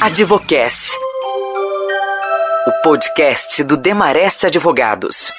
Advocast. 0.00 0.98
O 2.66 2.82
podcast 2.82 3.62
do 3.62 3.76
Demarest 3.76 4.44
Advogados. 4.44 5.32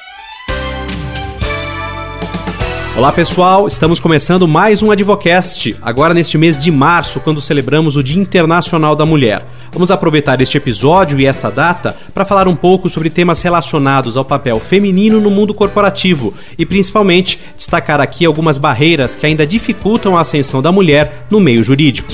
Olá 2.97 3.12
pessoal, 3.12 3.68
estamos 3.68 3.99
começando 3.99 4.47
mais 4.47 4.81
um 4.81 4.89
Advocast, 4.89 5.76
agora 5.81 6.13
neste 6.13 6.38
mês 6.38 6.57
de 6.57 6.71
março, 6.71 7.20
quando 7.20 7.41
celebramos 7.41 7.97
o 7.97 8.02
Dia 8.02 8.20
Internacional 8.20 8.96
da 8.96 9.05
Mulher. 9.05 9.45
Vamos 9.71 9.91
aproveitar 9.91 10.41
este 10.41 10.57
episódio 10.57 11.19
e 11.19 11.25
esta 11.25 11.51
data 11.51 11.95
para 12.13 12.25
falar 12.25 12.47
um 12.47 12.55
pouco 12.55 12.89
sobre 12.89 13.09
temas 13.09 13.41
relacionados 13.41 14.15
ao 14.15 14.25
papel 14.25 14.59
feminino 14.59 15.19
no 15.19 15.29
mundo 15.29 15.53
corporativo 15.53 16.33
e 16.57 16.65
principalmente 16.65 17.39
destacar 17.55 17.99
aqui 17.99 18.25
algumas 18.25 18.57
barreiras 18.57 19.15
que 19.15 19.25
ainda 19.25 19.45
dificultam 19.45 20.17
a 20.17 20.21
ascensão 20.21 20.61
da 20.61 20.71
mulher 20.71 21.27
no 21.29 21.39
meio 21.39 21.63
jurídico. 21.63 22.13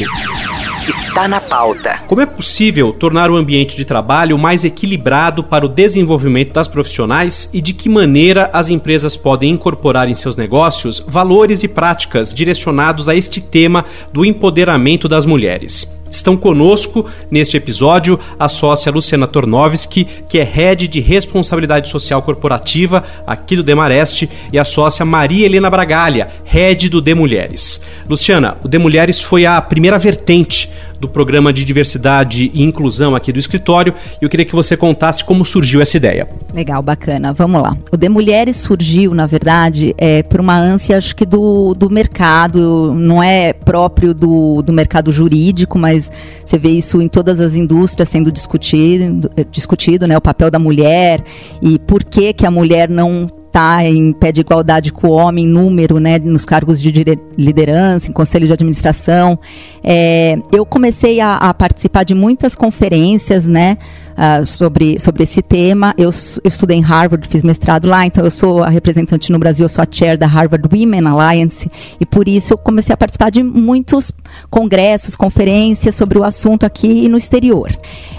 Está 0.92 1.26
na 1.26 1.40
pauta. 1.40 2.00
Como 2.06 2.20
é 2.20 2.26
possível 2.26 2.92
tornar 2.92 3.32
o 3.32 3.38
ambiente 3.38 3.78
de 3.78 3.86
trabalho 3.86 4.38
mais 4.38 4.66
equilibrado 4.66 5.42
para 5.42 5.66
o 5.66 5.70
desenvolvimento 5.70 6.52
das 6.52 6.68
profissionais 6.68 7.50
e 7.54 7.62
de 7.62 7.72
que 7.72 7.88
maneira 7.88 8.50
as 8.52 8.70
empresas 8.70 9.16
podem 9.16 9.52
incorporar 9.52 10.10
em 10.10 10.16
seus 10.16 10.36
negócios 10.36 11.02
valores 11.08 11.64
e 11.64 11.70
práticas 11.70 12.36
direcionados 12.36 13.08
a 13.08 13.16
este 13.16 13.40
tema 13.40 13.86
do 14.12 14.26
empoderamento 14.26 15.08
das 15.08 15.26
mulheres? 15.26 16.01
Estão 16.12 16.36
conosco 16.36 17.10
neste 17.32 17.56
episódio 17.56 18.20
a 18.38 18.50
sócia 18.50 18.92
Luciana 18.92 19.26
Tornovski, 19.26 20.06
que 20.28 20.40
é 20.40 20.44
head 20.44 20.90
de 20.90 21.00
responsabilidade 21.00 21.88
social 21.88 22.22
corporativa 22.22 23.02
aqui 23.26 23.56
do 23.56 23.64
Demareste, 23.64 24.30
e 24.52 24.60
a 24.60 24.66
sócia 24.66 25.06
Maria 25.06 25.46
Helena 25.46 25.70
Bragalha, 25.70 26.28
head 26.44 26.90
do 26.90 27.02
De 27.02 27.16
Mulheres. 27.16 27.82
Luciana, 28.10 28.58
o 28.62 28.68
De 28.68 28.78
Mulheres 28.78 29.22
foi 29.22 29.46
a 29.46 29.62
primeira 29.62 29.98
vertente 29.98 30.70
do 31.02 31.10
programa 31.10 31.52
de 31.52 31.66
diversidade 31.66 32.52
e 32.54 32.62
inclusão 32.62 33.16
aqui 33.16 33.34
do 33.34 33.40
escritório 33.40 33.94
e 34.22 34.24
eu 34.24 34.30
queria 34.30 34.46
que 34.46 34.54
você 34.54 34.78
contasse 34.78 35.26
como 35.26 35.44
surgiu 35.44 35.82
essa 35.82 35.98
ideia. 35.98 36.30
Legal, 36.54 36.82
bacana. 36.84 37.34
Vamos 37.34 37.60
lá. 37.60 37.76
O 37.92 37.98
De 37.98 38.08
Mulheres 38.08 38.58
surgiu, 38.58 39.16
na 39.16 39.26
verdade, 39.26 39.96
é, 39.98 40.22
por 40.22 40.40
uma 40.40 40.56
ânsia, 40.56 40.98
acho 40.98 41.16
que 41.16 41.26
do, 41.26 41.74
do 41.74 41.90
mercado, 41.90 42.94
não 42.94 43.22
é 43.22 43.52
próprio 43.52 44.14
do, 44.14 44.62
do 44.62 44.72
mercado 44.72 45.12
jurídico, 45.12 45.80
mas 45.80 46.12
você 46.46 46.60
vê 46.60 46.70
isso 46.70 47.02
em 47.02 47.08
todas 47.08 47.40
as 47.40 47.56
indústrias 47.56 48.08
sendo 48.08 48.32
discutido, 48.32 49.32
discutido 49.50 50.06
né, 50.06 50.16
o 50.16 50.22
papel 50.22 50.52
da 50.52 50.60
mulher 50.60 51.24
e 51.62 51.80
por 51.80 52.04
que, 52.04 52.32
que 52.32 52.46
a 52.46 52.52
mulher 52.52 52.90
não 52.90 53.28
está 53.52 53.86
em 53.86 54.14
pé 54.14 54.32
de 54.32 54.40
igualdade 54.40 54.94
com 54.94 55.08
o 55.08 55.12
homem, 55.12 55.46
número, 55.46 56.00
né, 56.00 56.18
nos 56.18 56.46
cargos 56.46 56.82
de 56.82 56.92
liderança, 57.38 58.10
em 58.10 58.14
conselho 58.14 58.48
de 58.48 58.54
administração. 58.54 59.38
É, 59.84 60.38
eu 60.54 60.66
comecei 60.66 61.20
a, 61.20 61.36
a, 61.36 61.54
participar 61.54 62.04
de 62.04 62.16
muitas 62.16 62.56
conferências, 62.56 63.48
né, 63.48 63.78
uh, 64.12 64.46
sobre, 64.46 65.00
sobre 65.00 65.24
esse 65.24 65.42
tema. 65.42 65.94
Eu, 65.98 66.12
eu, 66.44 66.48
estudei 66.48 66.78
em 66.78 66.82
Harvard, 66.82 67.28
fiz 67.28 67.44
mestrado 67.44 67.88
lá, 67.88 68.06
então 68.06 68.24
eu 68.24 68.32
sou 68.32 68.64
a 68.64 68.70
representante 68.70 69.32
no 69.32 69.40
Brasil, 69.40 69.66
eu 69.66 69.70
sou 69.70 69.84
a 69.84 69.88
chair 69.90 70.18
da 70.18 70.28
Harvard 70.28 70.68
Women 70.72 71.08
Alliance, 71.08 71.68
e 72.00 72.06
por 72.06 72.30
isso 72.30 72.54
eu 72.54 72.58
comecei 72.58 72.94
a 72.94 72.98
participar 72.98 73.32
de 73.32 73.44
muitos 73.44 74.14
congressos, 74.50 75.16
conferências 75.16 75.96
sobre 75.96 76.18
o 76.18 76.24
assunto 76.24 76.66
aqui 76.66 77.10
no 77.10 77.18
exterior. 77.18 77.76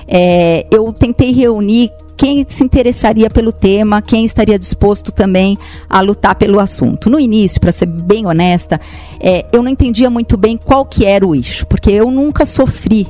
É, 0.07 0.67
eu 0.71 0.93
tentei 0.93 1.33
reunir 1.33 1.91
quem 2.17 2.45
se 2.49 2.63
interessaria 2.63 3.29
pelo 3.31 3.53
tema, 3.53 4.03
quem 4.03 4.25
estaria 4.25 4.59
disposto 4.59 5.11
também 5.11 5.59
a 5.89 6.01
lutar 6.01 6.35
pelo 6.35 6.61
assunto. 6.61 7.09
No 7.09 7.19
início, 7.19 7.61
para 7.61 7.73
ser 7.73 7.87
bem 7.87 8.27
honesta, 8.27 8.81
é, 9.21 9.47
eu 9.53 9.63
não 9.63 9.71
entendia 9.71 10.11
muito 10.11 10.37
bem 10.37 10.57
qual 10.57 10.85
que 10.85 11.05
era 11.05 11.27
o 11.27 11.35
eixo, 11.35 11.67
porque 11.67 11.91
eu 11.91 12.11
nunca 12.11 12.45
sofri 12.45 13.07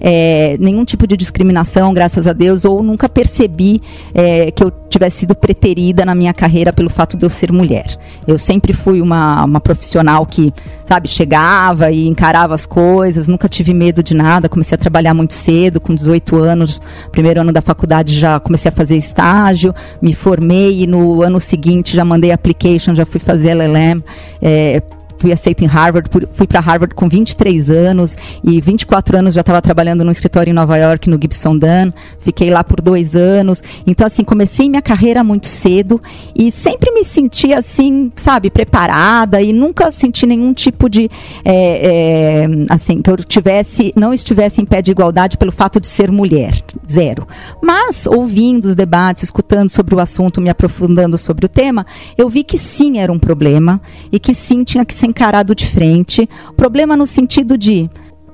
é, 0.00 0.56
nenhum 0.58 0.84
tipo 0.84 1.06
de 1.06 1.16
discriminação, 1.16 1.92
graças 1.92 2.26
a 2.26 2.32
Deus, 2.32 2.64
ou 2.64 2.82
nunca 2.82 3.08
percebi 3.08 3.80
é, 4.14 4.50
que 4.50 4.62
eu 4.62 4.70
tivesse 4.88 5.20
sido 5.20 5.34
preterida 5.34 6.04
na 6.04 6.14
minha 6.14 6.32
carreira 6.32 6.72
pelo 6.72 6.88
fato 6.88 7.16
de 7.16 7.24
eu 7.24 7.30
ser 7.30 7.52
mulher. 7.52 7.96
Eu 8.26 8.38
sempre 8.38 8.72
fui 8.72 9.00
uma, 9.00 9.44
uma 9.44 9.60
profissional 9.60 10.24
que, 10.24 10.52
sabe, 10.86 11.08
chegava 11.08 11.90
e 11.90 12.06
encarava 12.06 12.54
as 12.54 12.64
coisas, 12.64 13.28
nunca 13.28 13.48
tive 13.48 13.74
medo 13.74 14.02
de 14.02 14.14
nada, 14.14 14.48
comecei 14.48 14.74
a 14.74 14.78
trabalhar 14.78 15.14
muito 15.14 15.34
cedo, 15.34 15.80
com 15.80 15.94
18 15.94 16.36
anos, 16.36 16.80
primeiro 17.10 17.40
ano 17.40 17.52
da 17.52 17.60
faculdade 17.60 18.14
já 18.18 18.40
comecei 18.40 18.68
a 18.70 18.72
fazer 18.72 18.96
estágio, 18.96 19.72
me 20.00 20.14
formei 20.14 20.82
e 20.82 20.86
no 20.86 21.22
ano 21.22 21.40
seguinte 21.40 21.94
já 21.94 22.04
mandei 22.04 22.32
application, 22.32 22.94
já 22.94 23.04
fui 23.04 23.20
fazer 23.20 23.50
LLM, 23.50 24.02
é, 24.40 24.82
fui 25.18 25.32
aceita 25.32 25.64
em 25.64 25.66
Harvard, 25.66 26.08
fui 26.32 26.46
para 26.46 26.60
Harvard 26.60 26.94
com 26.94 27.08
23 27.08 27.68
anos 27.70 28.16
e 28.42 28.60
24 28.60 29.18
anos 29.18 29.34
já 29.34 29.40
estava 29.40 29.60
trabalhando 29.60 30.04
no 30.04 30.10
escritório 30.10 30.50
em 30.50 30.54
Nova 30.54 30.76
York, 30.76 31.10
no 31.10 31.18
Gibson 31.20 31.58
Dunn. 31.58 31.92
Fiquei 32.20 32.50
lá 32.50 32.62
por 32.62 32.80
dois 32.80 33.14
anos. 33.14 33.62
Então, 33.86 34.06
assim, 34.06 34.22
comecei 34.22 34.68
minha 34.68 34.80
carreira 34.80 35.24
muito 35.24 35.46
cedo 35.46 36.00
e 36.36 36.50
sempre 36.50 36.92
me 36.92 37.04
senti, 37.04 37.52
assim, 37.52 38.12
sabe, 38.16 38.50
preparada 38.50 39.42
e 39.42 39.52
nunca 39.52 39.90
senti 39.90 40.24
nenhum 40.24 40.54
tipo 40.54 40.88
de, 40.88 41.10
é, 41.44 42.44
é, 42.44 42.46
assim, 42.70 43.02
que 43.02 43.10
eu 43.10 43.16
tivesse, 43.16 43.92
não 43.96 44.14
estivesse 44.14 44.60
em 44.60 44.64
pé 44.64 44.80
de 44.80 44.92
igualdade 44.92 45.36
pelo 45.36 45.50
fato 45.50 45.80
de 45.80 45.86
ser 45.88 46.12
mulher. 46.12 46.62
Zero. 46.88 47.26
Mas, 47.60 48.06
ouvindo 48.06 48.66
os 48.66 48.76
debates, 48.76 49.24
escutando 49.24 49.68
sobre 49.68 49.94
o 49.94 50.00
assunto, 50.00 50.40
me 50.40 50.48
aprofundando 50.48 51.18
sobre 51.18 51.46
o 51.46 51.48
tema, 51.48 51.84
eu 52.16 52.28
vi 52.28 52.44
que 52.44 52.56
sim 52.56 52.98
era 52.98 53.12
um 53.12 53.18
problema 53.18 53.80
e 54.12 54.18
que 54.18 54.34
sim 54.34 54.62
tinha 54.62 54.84
que 54.84 54.94
ser 54.94 55.07
encarado 55.08 55.54
de 55.54 55.66
frente. 55.66 56.28
Problema 56.56 56.96
no 56.96 57.06
sentido 57.06 57.56
de 57.56 57.88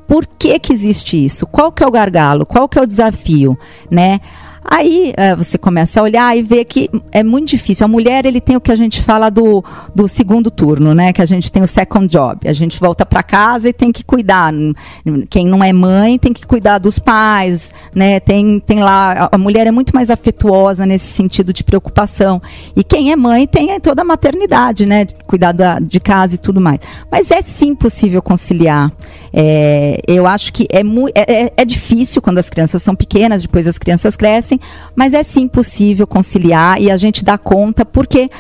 por 0.07 0.27
que, 0.27 0.59
que 0.59 0.73
existe 0.73 1.23
isso? 1.25 1.47
Qual 1.47 1.73
que 1.73 1.83
é 1.83 1.87
o 1.87 1.91
gargalo? 1.91 2.45
Qual 2.45 2.69
que 2.69 2.79
é 2.79 2.83
o 2.83 2.87
desafio? 2.87 3.57
Né? 3.91 4.21
Aí 4.65 5.13
é, 5.17 5.37
você 5.37 5.59
começa 5.59 6.01
a 6.01 6.03
olhar 6.03 6.37
e 6.37 6.43
ver 6.43 6.65
que 6.65 6.91
é 7.13 7.23
muito 7.23 7.49
difícil. 7.49 7.85
A 7.85 7.89
mulher 7.89 8.25
ele 8.25 8.41
tem 8.41 8.57
o 8.57 8.61
que 8.61 8.73
a 8.73 8.77
gente 8.77 9.03
fala 9.03 9.31
do, 9.31 9.63
do 9.95 10.09
segundo 10.09 10.51
turno, 10.51 10.95
né? 10.95 11.13
Que 11.13 11.21
a 11.21 11.27
gente 11.27 11.53
tem 11.53 11.63
o 11.63 11.69
second 11.69 12.07
job. 12.07 12.49
A 12.49 12.53
gente 12.53 12.81
volta 12.81 13.05
para 13.05 13.23
casa 13.23 13.69
e 13.69 13.73
tem 13.73 13.93
que 13.93 14.03
cuidar. 14.03 14.53
Quem 15.29 15.47
não 15.47 15.63
é 15.63 15.73
mãe 15.73 16.19
tem 16.19 16.33
que 16.33 16.47
cuidar 16.47 16.79
dos 16.79 16.99
pais, 16.99 17.73
né? 17.95 18.19
Tem, 18.21 18.59
tem 18.61 18.81
lá 18.81 19.29
a 19.31 19.39
mulher 19.39 19.67
é 19.67 19.71
muito 19.71 19.95
mais 19.95 20.11
afetuosa 20.11 20.87
nesse 20.87 21.13
sentido 21.13 21.53
de 21.53 21.63
preocupação. 21.63 22.41
E 22.75 22.83
quem 22.83 23.13
é 23.13 23.17
mãe 23.17 23.47
tem 23.47 23.79
toda 23.81 24.03
a 24.03 24.05
maternidade, 24.05 24.87
né? 24.87 25.07
Cuidar 25.27 25.53
da, 25.53 25.79
de 25.79 26.01
casa 26.01 26.37
e 26.37 26.39
tudo 26.39 26.61
mais. 26.61 26.81
Mas 27.11 27.31
é 27.31 27.43
sim 27.43 27.75
possível 27.75 28.23
conciliar. 28.23 28.91
É, 29.37 30.00
eu 30.06 30.28
acho 30.28 30.53
que 30.53 30.65
é, 30.71 30.81
é, 30.81 31.45
é, 31.45 31.53
é 31.56 31.65
difícil 31.65 32.22
quando 32.22 32.39
as 32.39 32.49
crianças 32.49 32.84
são 32.84 32.95
pequenas, 32.95 33.43
depois 33.43 33.67
as 33.67 33.77
crianças 33.77 34.15
crescem, 34.15 34.61
mas 34.95 35.12
é 35.12 35.25
sim 35.25 35.49
possível 35.49 36.06
conciliar 36.06 36.81
e 36.81 36.89
a 36.89 36.97
gente 36.97 37.25
dá 37.25 37.37
conta, 37.37 37.84
porque 37.84 38.31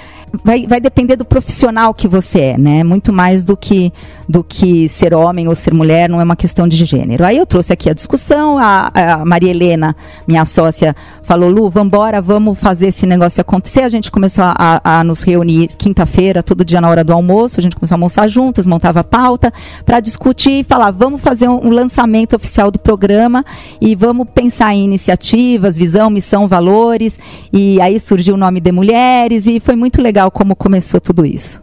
vai, 0.42 0.66
vai 0.66 0.80
depender 0.80 1.16
do 1.16 1.24
profissional 1.24 1.92
que 1.94 2.08
você 2.08 2.40
é, 2.40 2.58
né? 2.58 2.82
Muito 2.82 3.12
mais 3.12 3.44
do 3.44 3.56
que, 3.56 3.92
do 4.28 4.42
que 4.42 4.88
ser 4.88 5.14
homem 5.14 5.48
ou 5.48 5.54
ser 5.54 5.72
mulher, 5.72 6.08
não 6.08 6.20
é 6.20 6.24
uma 6.24 6.36
questão 6.36 6.66
de 6.66 6.84
gênero. 6.84 7.24
Aí 7.24 7.36
eu 7.36 7.46
trouxe 7.46 7.72
aqui 7.72 7.90
a 7.90 7.94
discussão, 7.94 8.58
a, 8.58 8.90
a 8.94 9.24
Maria 9.24 9.50
Helena, 9.50 9.94
minha 10.26 10.44
sócia, 10.44 10.94
falou, 11.22 11.48
Lu, 11.48 11.68
vambora, 11.70 12.20
vamos 12.20 12.58
fazer 12.58 12.88
esse 12.88 13.06
negócio 13.06 13.40
acontecer. 13.40 13.82
A 13.82 13.88
gente 13.88 14.10
começou 14.10 14.44
a, 14.44 14.54
a, 14.56 15.00
a 15.00 15.04
nos 15.04 15.22
reunir 15.22 15.68
quinta-feira, 15.78 16.42
todo 16.42 16.64
dia 16.64 16.80
na 16.80 16.88
hora 16.88 17.04
do 17.04 17.12
almoço, 17.12 17.60
a 17.60 17.62
gente 17.62 17.76
começou 17.76 17.94
a 17.94 17.96
almoçar 17.96 18.28
juntas, 18.28 18.66
montava 18.66 19.04
pauta, 19.04 19.52
para 19.84 20.00
discutir 20.00 20.60
e 20.60 20.64
falar, 20.64 20.90
vamos 20.90 21.20
fazer 21.20 21.48
um, 21.48 21.66
um 21.66 21.70
lançamento 21.70 22.36
oficial 22.36 22.70
do 22.70 22.78
programa 22.78 23.44
e 23.80 23.94
vamos 23.94 24.26
pensar 24.34 24.74
em 24.74 24.84
iniciativas, 24.84 25.76
visão, 25.76 26.10
missão, 26.10 26.48
valores. 26.48 27.18
E 27.52 27.80
aí 27.80 27.98
surgiu 28.00 28.34
o 28.34 28.38
nome 28.38 28.60
de 28.60 28.72
mulheres 28.72 29.46
e 29.46 29.60
foi 29.60 29.76
muito 29.76 30.00
legal 30.00 30.23
legal 30.24 30.30
como 30.30 30.56
começou 30.56 31.00
tudo 31.00 31.26
isso. 31.26 31.60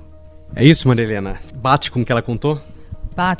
É 0.56 0.64
isso, 0.66 0.88
Maria 0.88 1.04
Helena? 1.04 1.40
Bate 1.56 1.90
com 1.90 2.02
o 2.02 2.06
que 2.06 2.12
ela 2.12 2.22
contou? 2.22 2.60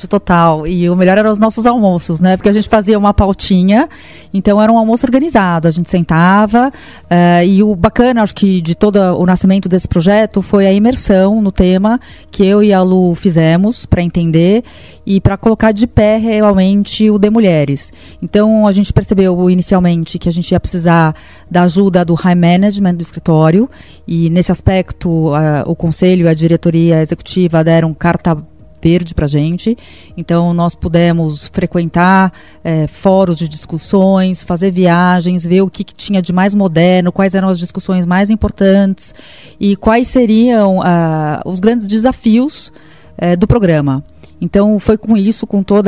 Total. 0.08 0.68
E 0.68 0.90
o 0.90 0.96
melhor 0.96 1.18
eram 1.18 1.32
os 1.32 1.38
nossos 1.38 1.66
almoços, 1.66 2.20
né? 2.20 2.38
Porque 2.38 2.50
a 2.50 2.54
gente 2.54 2.70
fazia 2.70 2.98
uma 2.98 3.14
pautinha, 3.14 3.90
então 4.34 4.62
era 4.62 4.72
um 4.72 4.78
almoço 4.78 5.06
organizado. 5.06 5.68
A 5.68 5.72
gente 5.72 5.90
sentava 5.90 6.70
uh, 6.70 7.46
e 7.46 7.64
o 7.64 7.76
bacana, 7.76 8.22
acho 8.22 8.36
que 8.36 8.62
de 8.62 8.76
todo 8.76 8.98
o 8.98 9.26
nascimento 9.26 9.68
desse 9.68 9.88
projeto 9.88 10.42
foi 10.42 10.68
a 10.68 10.74
imersão 10.74 11.42
no 11.42 11.52
tema 11.52 12.00
que 12.30 12.46
eu 12.46 12.64
e 12.64 12.72
a 12.72 12.82
Lu 12.82 13.16
fizemos 13.16 13.86
para 13.86 14.02
entender 14.02 14.64
e 15.06 15.20
para 15.20 15.36
colocar 15.36 15.72
de 15.72 15.88
pé 15.88 16.18
realmente 16.18 17.10
o 17.10 17.18
de 17.18 17.30
mulheres. 17.30 17.92
Então 18.22 18.68
a 18.68 18.72
gente 18.72 18.94
percebeu 18.94 19.50
inicialmente 19.50 20.20
que 20.20 20.30
a 20.30 20.32
gente 20.32 20.52
ia 20.52 20.60
precisar 20.60 21.16
da 21.50 21.64
ajuda 21.64 22.06
do 22.06 22.14
high 22.14 22.36
management 22.36 22.96
do 22.96 23.02
escritório 23.02 23.70
e 24.08 24.30
nesse 24.30 24.52
aspecto 24.52 25.32
o 25.66 25.76
conselho 25.76 26.26
e 26.26 26.30
a 26.30 26.34
diretoria 26.34 27.02
executiva 27.02 27.64
deram 27.64 27.94
carta 27.94 28.38
verde 28.82 29.14
para 29.14 29.26
a 29.26 29.28
gente. 29.28 29.78
Então, 30.18 30.54
nós 30.54 30.76
pudemos 30.76 31.48
frequentar 31.48 32.32
é, 32.64 32.88
fóruns 32.88 33.38
de 33.38 33.48
discussões, 33.48 34.44
fazer 34.44 34.72
viagens, 34.72 35.46
ver 35.46 35.62
o 35.62 35.70
que, 35.70 35.84
que, 35.84 35.94
tinha 35.94 36.22
de 36.22 36.34
mais 36.34 36.56
moderno, 36.56 37.12
quais 37.12 37.36
eram 37.36 37.50
as 37.50 37.60
discussões 37.60 38.06
mais 38.06 38.30
importantes 38.30 39.14
e 39.60 39.76
quais 39.76 40.08
seriam 40.08 40.80
uh, 40.80 41.42
os 41.46 41.60
grandes 41.60 41.88
desafios 41.88 42.72
uh, 43.18 43.38
do 43.38 43.48
programa. 43.48 44.04
Então, 44.42 44.80
foi 44.80 44.98
com 44.98 45.16
isso, 45.16 45.46
com 45.46 45.62
todo 45.62 45.88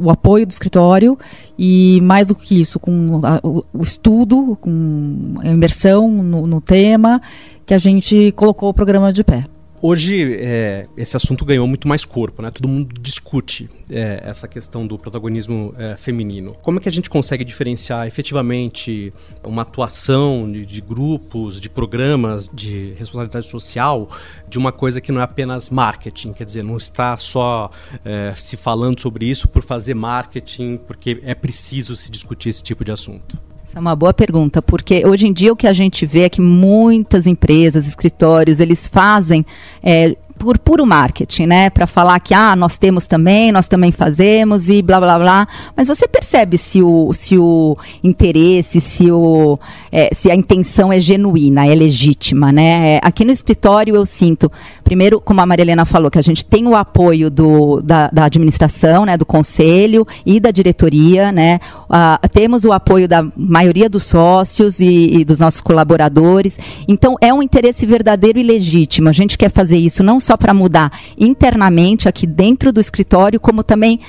o 0.00 0.10
apoio 0.10 0.44
do 0.44 0.50
escritório 0.50 1.16
e, 1.56 2.00
mais 2.02 2.26
do 2.26 2.34
que 2.34 2.60
isso, 2.60 2.80
com 2.80 3.20
a, 3.22 3.38
o, 3.40 3.64
o, 3.72 3.82
estudo, 3.84 4.58
com 4.60 5.34
a 5.38 5.48
imersão 5.48 6.08
no, 6.10 6.44
no 6.44 6.60
tema, 6.60 7.22
que 7.64 7.72
a 7.72 7.78
gente 7.78 8.32
colocou 8.32 8.68
o 8.68 8.74
programa 8.74 9.12
de 9.12 9.22
pé. 9.22 9.46
Hoje, 9.84 10.36
é, 10.38 10.86
esse 10.96 11.16
assunto 11.16 11.44
ganhou 11.44 11.66
muito 11.66 11.88
mais 11.88 12.04
corpo, 12.04 12.40
né? 12.40 12.52
Todo 12.52 12.68
mundo 12.68 12.94
discute 13.00 13.68
é, 13.90 14.22
essa 14.24 14.46
questão 14.46 14.86
do 14.86 14.96
protagonismo 14.96 15.74
é, 15.76 15.96
feminino. 15.96 16.54
Como 16.62 16.78
é 16.78 16.80
que 16.80 16.88
a 16.88 16.92
gente 16.92 17.10
consegue 17.10 17.44
diferenciar 17.44 18.06
efetivamente 18.06 19.12
uma 19.42 19.62
atuação 19.62 20.48
de, 20.52 20.64
de, 20.64 20.80
grupos, 20.80 21.60
de 21.60 21.68
programas 21.68 22.48
de 22.54 22.94
responsabilidade 22.96 23.48
social 23.48 24.08
de 24.48 24.56
uma 24.56 24.70
coisa 24.70 25.00
que 25.00 25.10
não 25.10 25.20
é 25.20 25.24
apenas 25.24 25.68
marketing? 25.68 26.32
Quer 26.32 26.44
dizer, 26.44 26.62
não 26.62 26.76
está 26.76 27.16
só 27.16 27.68
é, 28.04 28.32
se 28.36 28.56
falando 28.56 29.00
sobre 29.00 29.24
isso 29.24 29.48
por 29.48 29.64
fazer 29.64 29.94
marketing, 29.94 30.76
porque 30.76 31.20
é 31.24 31.34
preciso 31.34 31.96
se 31.96 32.08
discutir 32.08 32.50
esse 32.50 32.62
tipo 32.62 32.84
de 32.84 32.92
assunto. 32.92 33.36
Essa 33.72 33.78
é 33.78 33.80
uma 33.80 33.96
boa 33.96 34.12
pergunta, 34.12 34.60
porque 34.60 35.02
hoje 35.06 35.26
em 35.26 35.32
dia 35.32 35.50
o 35.50 35.56
que 35.56 35.66
a 35.66 35.72
gente 35.72 36.04
vê 36.04 36.24
é 36.24 36.28
que 36.28 36.42
muitas 36.42 37.26
empresas, 37.26 37.86
escritórios, 37.86 38.60
eles 38.60 38.86
fazem 38.86 39.46
é, 39.82 40.14
por 40.42 40.58
puro 40.58 40.84
marketing, 40.84 41.46
né? 41.46 41.70
Para 41.70 41.86
falar 41.86 42.18
que 42.18 42.34
ah, 42.34 42.56
nós 42.56 42.76
temos 42.76 43.06
também, 43.06 43.52
nós 43.52 43.68
também 43.68 43.92
fazemos 43.92 44.68
e 44.68 44.82
blá 44.82 44.98
blá 44.98 45.16
blá. 45.16 45.48
Mas 45.76 45.86
você 45.86 46.08
percebe 46.08 46.58
se 46.58 46.82
o, 46.82 47.12
se 47.12 47.38
o 47.38 47.76
interesse, 48.02 48.80
se, 48.80 49.08
o, 49.08 49.56
é, 49.92 50.12
se 50.12 50.32
a 50.32 50.34
intenção 50.34 50.92
é 50.92 50.98
genuína, 50.98 51.64
é 51.64 51.74
legítima, 51.76 52.50
né? 52.50 52.94
É, 52.94 53.00
aqui 53.04 53.24
no 53.24 53.30
escritório 53.30 53.94
eu 53.94 54.04
sinto, 54.04 54.50
primeiro, 54.82 55.20
como 55.20 55.40
a 55.40 55.46
Maria 55.46 55.62
Helena 55.62 55.84
falou, 55.84 56.10
que 56.10 56.18
a 56.18 56.22
gente 56.22 56.44
tem 56.44 56.66
o 56.66 56.74
apoio 56.74 57.30
do, 57.30 57.80
da, 57.80 58.08
da 58.08 58.24
administração, 58.24 59.06
né? 59.06 59.16
Do 59.16 59.24
conselho 59.24 60.04
e 60.26 60.40
da 60.40 60.50
diretoria, 60.50 61.30
né? 61.30 61.60
Uh, 61.84 62.28
temos 62.30 62.64
o 62.64 62.72
apoio 62.72 63.06
da 63.06 63.24
maioria 63.36 63.88
dos 63.88 64.06
sócios 64.06 64.80
e, 64.80 65.20
e 65.20 65.24
dos 65.24 65.38
nossos 65.38 65.60
colaboradores. 65.60 66.58
Então 66.88 67.16
é 67.20 67.32
um 67.32 67.40
interesse 67.40 67.86
verdadeiro 67.86 68.40
e 68.40 68.42
legítimo. 68.42 69.08
A 69.08 69.12
gente 69.12 69.38
quer 69.38 69.50
fazer 69.50 69.76
isso 69.76 70.02
não 70.02 70.18
só 70.18 70.31
só 70.32 70.36
para 70.36 70.54
mudar 70.54 70.90
internamente 71.18 72.08
aqui 72.08 72.26
dentro 72.26 72.72
do 72.72 72.80
escritório, 72.80 73.38
como 73.38 73.62
também 73.62 74.00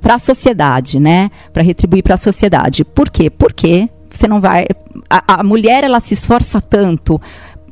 para 0.00 0.16
a 0.16 0.18
sociedade, 0.18 0.98
né? 0.98 1.30
Para 1.52 1.62
retribuir 1.62 2.02
para 2.02 2.14
a 2.14 2.18
sociedade. 2.18 2.84
Por 2.84 3.08
quê? 3.08 3.30
Porque 3.30 3.88
você 4.10 4.26
não 4.26 4.40
vai. 4.40 4.66
A, 5.08 5.40
a 5.40 5.44
mulher 5.44 5.84
ela 5.84 6.00
se 6.00 6.14
esforça 6.14 6.60
tanto 6.60 7.20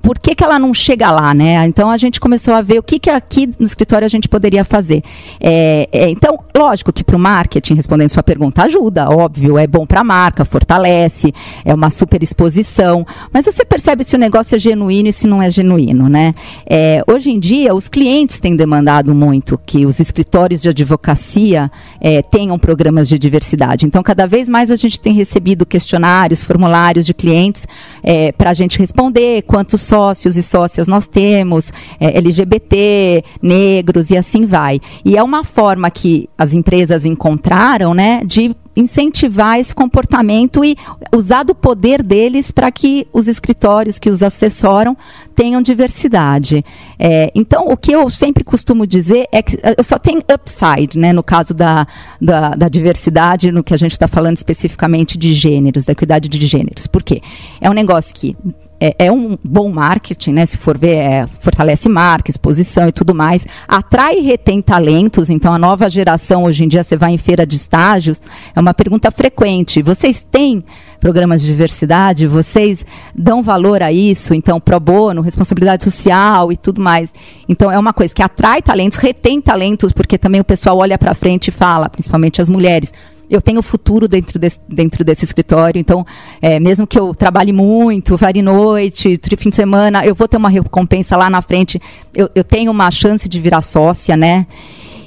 por 0.02 0.18
que, 0.18 0.34
que 0.34 0.44
ela 0.44 0.58
não 0.58 0.72
chega 0.72 1.10
lá, 1.10 1.34
né? 1.34 1.64
Então 1.66 1.90
a 1.90 1.98
gente 1.98 2.20
começou 2.20 2.54
a 2.54 2.62
ver 2.62 2.78
o 2.78 2.82
que, 2.82 2.98
que 2.98 3.10
aqui 3.10 3.48
no 3.58 3.66
escritório 3.66 4.06
a 4.06 4.08
gente 4.08 4.28
poderia 4.28 4.64
fazer. 4.64 5.02
É, 5.40 5.88
é, 5.92 6.08
então, 6.08 6.38
lógico 6.56 6.92
que 6.92 7.04
para 7.04 7.16
o 7.16 7.18
marketing, 7.18 7.74
respondendo 7.74 8.08
sua 8.08 8.22
pergunta, 8.22 8.62
ajuda, 8.62 9.08
óbvio, 9.10 9.58
é 9.58 9.66
bom 9.66 9.86
para 9.86 10.00
a 10.00 10.04
marca, 10.04 10.44
fortalece, 10.44 11.32
é 11.64 11.74
uma 11.74 11.90
super 11.90 12.22
exposição. 12.22 13.06
Mas 13.32 13.46
você 13.46 13.64
percebe 13.64 14.04
se 14.04 14.16
o 14.16 14.18
negócio 14.18 14.56
é 14.56 14.58
genuíno 14.58 15.08
e 15.08 15.12
se 15.12 15.26
não 15.26 15.42
é 15.42 15.50
genuíno, 15.50 16.08
né? 16.08 16.34
É, 16.66 17.02
hoje 17.06 17.30
em 17.30 17.38
dia, 17.38 17.74
os 17.74 17.88
clientes 17.88 18.40
têm 18.40 18.56
demandado 18.56 19.14
muito 19.14 19.58
que 19.58 19.86
os 19.86 20.00
escritórios 20.00 20.62
de 20.62 20.68
advocacia 20.68 21.70
é, 22.00 22.22
tenham 22.22 22.58
programas 22.58 23.08
de 23.08 23.18
diversidade. 23.18 23.86
Então, 23.86 24.02
cada 24.02 24.26
vez 24.26 24.48
mais 24.48 24.70
a 24.70 24.76
gente 24.76 24.98
tem 25.00 25.12
recebido 25.12 25.66
questionários, 25.66 26.42
formulários 26.42 27.06
de 27.06 27.14
clientes 27.14 27.66
é, 28.02 28.32
para 28.32 28.50
a 28.50 28.54
gente 28.54 28.78
responder 28.78 29.42
quantos 29.42 29.80
sócios 29.88 30.36
e 30.36 30.42
sócias 30.42 30.86
nós 30.86 31.06
temos, 31.06 31.72
é, 31.98 32.18
LGBT, 32.18 33.22
negros 33.42 34.10
e 34.10 34.16
assim 34.16 34.46
vai. 34.46 34.80
E 35.04 35.16
é 35.16 35.22
uma 35.22 35.42
forma 35.42 35.90
que 35.90 36.28
as 36.36 36.52
empresas 36.52 37.04
encontraram, 37.04 37.94
né, 37.94 38.22
de 38.24 38.50
incentivar 38.76 39.58
esse 39.58 39.74
comportamento 39.74 40.64
e 40.64 40.76
usar 41.12 41.42
do 41.42 41.52
poder 41.52 42.00
deles 42.00 42.52
para 42.52 42.70
que 42.70 43.08
os 43.12 43.26
escritórios 43.26 43.98
que 43.98 44.08
os 44.08 44.22
assessoram 44.22 44.96
tenham 45.34 45.60
diversidade. 45.60 46.62
É, 46.96 47.32
então, 47.34 47.66
o 47.66 47.76
que 47.76 47.90
eu 47.90 48.08
sempre 48.08 48.44
costumo 48.44 48.86
dizer 48.86 49.26
é 49.32 49.42
que 49.42 49.58
só 49.82 49.98
tenho 49.98 50.20
upside, 50.32 50.96
né, 50.96 51.12
no 51.12 51.24
caso 51.24 51.52
da, 51.52 51.86
da, 52.20 52.50
da 52.50 52.68
diversidade, 52.68 53.50
no 53.50 53.64
que 53.64 53.74
a 53.74 53.78
gente 53.78 53.92
está 53.92 54.06
falando 54.06 54.36
especificamente 54.36 55.18
de 55.18 55.32
gêneros, 55.32 55.84
da 55.84 55.92
equidade 55.92 56.28
de 56.28 56.46
gêneros. 56.46 56.86
Por 56.86 57.02
quê? 57.02 57.20
É 57.60 57.68
um 57.68 57.74
negócio 57.74 58.14
que 58.14 58.36
é, 58.80 59.06
é, 59.06 59.12
um 59.12 59.36
bom 59.42 59.70
marketing, 59.70 60.32
né? 60.32 60.46
Se 60.46 60.56
for 60.56 60.78
ver, 60.78 60.96
é, 60.96 61.26
fortalece 61.40 61.88
marca, 61.88 62.30
exposição 62.30 62.88
e 62.88 62.92
tudo 62.92 63.14
mais. 63.14 63.44
Atrai 63.66 64.18
e 64.18 64.22
retém 64.22 64.62
talentos. 64.62 65.30
Então, 65.30 65.52
a 65.52 65.58
nova 65.58 65.90
geração, 65.90 66.44
hoje 66.44 66.64
em 66.64 66.68
dia, 66.68 66.84
você 66.84 66.96
vai 66.96 67.12
em 67.12 67.18
feira 67.18 67.44
de 67.44 67.56
estágios, 67.56 68.22
é 68.54 68.60
uma 68.60 68.72
pergunta 68.72 69.10
frequente. 69.10 69.82
Vocês 69.82 70.22
têm 70.22 70.64
programas 71.00 71.40
de 71.40 71.48
diversidade? 71.48 72.26
Vocês 72.26 72.84
dão 73.14 73.42
valor 73.42 73.82
a 73.82 73.92
isso? 73.92 74.32
Então, 74.32 74.60
pro 74.60 74.78
bono, 74.78 75.22
responsabilidade 75.22 75.82
social 75.82 76.52
e 76.52 76.56
tudo 76.56 76.80
mais. 76.80 77.12
Então, 77.48 77.72
é 77.72 77.78
uma 77.78 77.92
coisa 77.92 78.14
que 78.14 78.22
atrai 78.22 78.62
talentos, 78.62 78.98
retém 78.98 79.40
talentos, 79.40 79.92
porque 79.92 80.16
também 80.16 80.40
o 80.40 80.44
pessoal 80.44 80.78
olha 80.78 80.96
para 80.96 81.14
frente 81.14 81.48
e 81.48 81.52
fala, 81.52 81.88
principalmente 81.88 82.40
as 82.40 82.48
mulheres 82.48 82.92
eu 83.30 83.40
tenho 83.40 83.62
futuro 83.62 84.08
dentro 84.08 84.38
desse, 84.38 84.58
dentro 84.68 85.04
desse 85.04 85.24
escritório, 85.24 85.78
então, 85.78 86.06
é, 86.40 86.58
mesmo 86.58 86.86
que 86.86 86.98
eu 86.98 87.14
trabalhe 87.14 87.52
muito, 87.52 88.16
varie 88.16 88.42
noite, 88.42 89.20
fim 89.36 89.50
de 89.50 89.56
semana, 89.56 90.04
eu 90.04 90.14
vou 90.14 90.26
ter 90.26 90.36
uma 90.36 90.48
recompensa 90.48 91.16
lá 91.16 91.28
na 91.28 91.42
frente, 91.42 91.80
eu, 92.14 92.30
eu 92.34 92.44
tenho 92.44 92.70
uma 92.70 92.90
chance 92.90 93.28
de 93.28 93.40
virar 93.40 93.62
sócia, 93.62 94.16
né? 94.16 94.46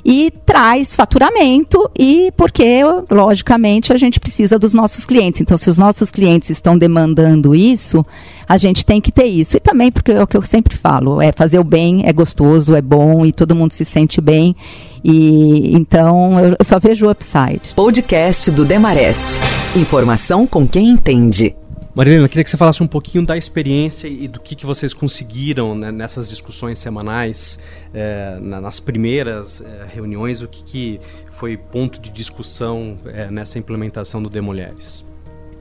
e 0.03 0.31
traz 0.45 0.95
faturamento 0.95 1.89
e 1.97 2.31
porque, 2.35 2.81
logicamente, 3.09 3.93
a 3.93 3.97
gente 3.97 4.19
precisa 4.19 4.57
dos 4.57 4.73
nossos 4.73 5.05
clientes. 5.05 5.41
Então, 5.41 5.57
se 5.57 5.69
os 5.69 5.77
nossos 5.77 6.09
clientes 6.09 6.49
estão 6.49 6.77
demandando 6.77 7.53
isso, 7.53 8.03
a 8.47 8.57
gente 8.57 8.85
tem 8.85 8.99
que 8.99 9.11
ter 9.11 9.25
isso. 9.25 9.57
E 9.57 9.59
também 9.59 9.91
porque 9.91 10.11
é 10.11 10.21
o 10.21 10.27
que 10.27 10.35
eu 10.35 10.41
sempre 10.41 10.75
falo, 10.75 11.21
é 11.21 11.31
fazer 11.31 11.59
o 11.59 11.63
bem, 11.63 12.03
é 12.05 12.11
gostoso, 12.11 12.75
é 12.75 12.81
bom 12.81 13.25
e 13.25 13.31
todo 13.31 13.55
mundo 13.55 13.71
se 13.71 13.85
sente 13.85 14.19
bem. 14.19 14.55
E 15.03 15.75
então 15.75 16.39
eu 16.39 16.63
só 16.63 16.79
vejo 16.79 17.07
o 17.07 17.11
upside. 17.11 17.73
Podcast 17.75 18.51
do 18.51 18.63
Demarest. 18.65 19.39
Informação 19.75 20.45
com 20.45 20.67
quem 20.67 20.89
entende. 20.89 21.55
Marilena, 21.93 22.29
queria 22.29 22.43
que 22.43 22.49
você 22.49 22.55
falasse 22.55 22.81
um 22.81 22.87
pouquinho 22.87 23.25
da 23.25 23.35
experiência 23.35 24.07
e 24.07 24.25
do 24.25 24.39
que, 24.39 24.55
que 24.55 24.65
vocês 24.65 24.93
conseguiram 24.93 25.75
né, 25.75 25.91
nessas 25.91 26.29
discussões 26.29 26.79
semanais, 26.79 27.59
é, 27.93 28.39
nas 28.39 28.79
primeiras 28.79 29.61
é, 29.61 29.87
reuniões, 29.93 30.41
o 30.41 30.47
que, 30.47 30.63
que 30.63 30.99
foi 31.31 31.57
ponto 31.57 31.99
de 31.99 32.09
discussão 32.09 32.97
é, 33.05 33.29
nessa 33.29 33.59
implementação 33.59 34.23
do 34.23 34.29
De 34.29 34.39
Mulheres. 34.39 35.03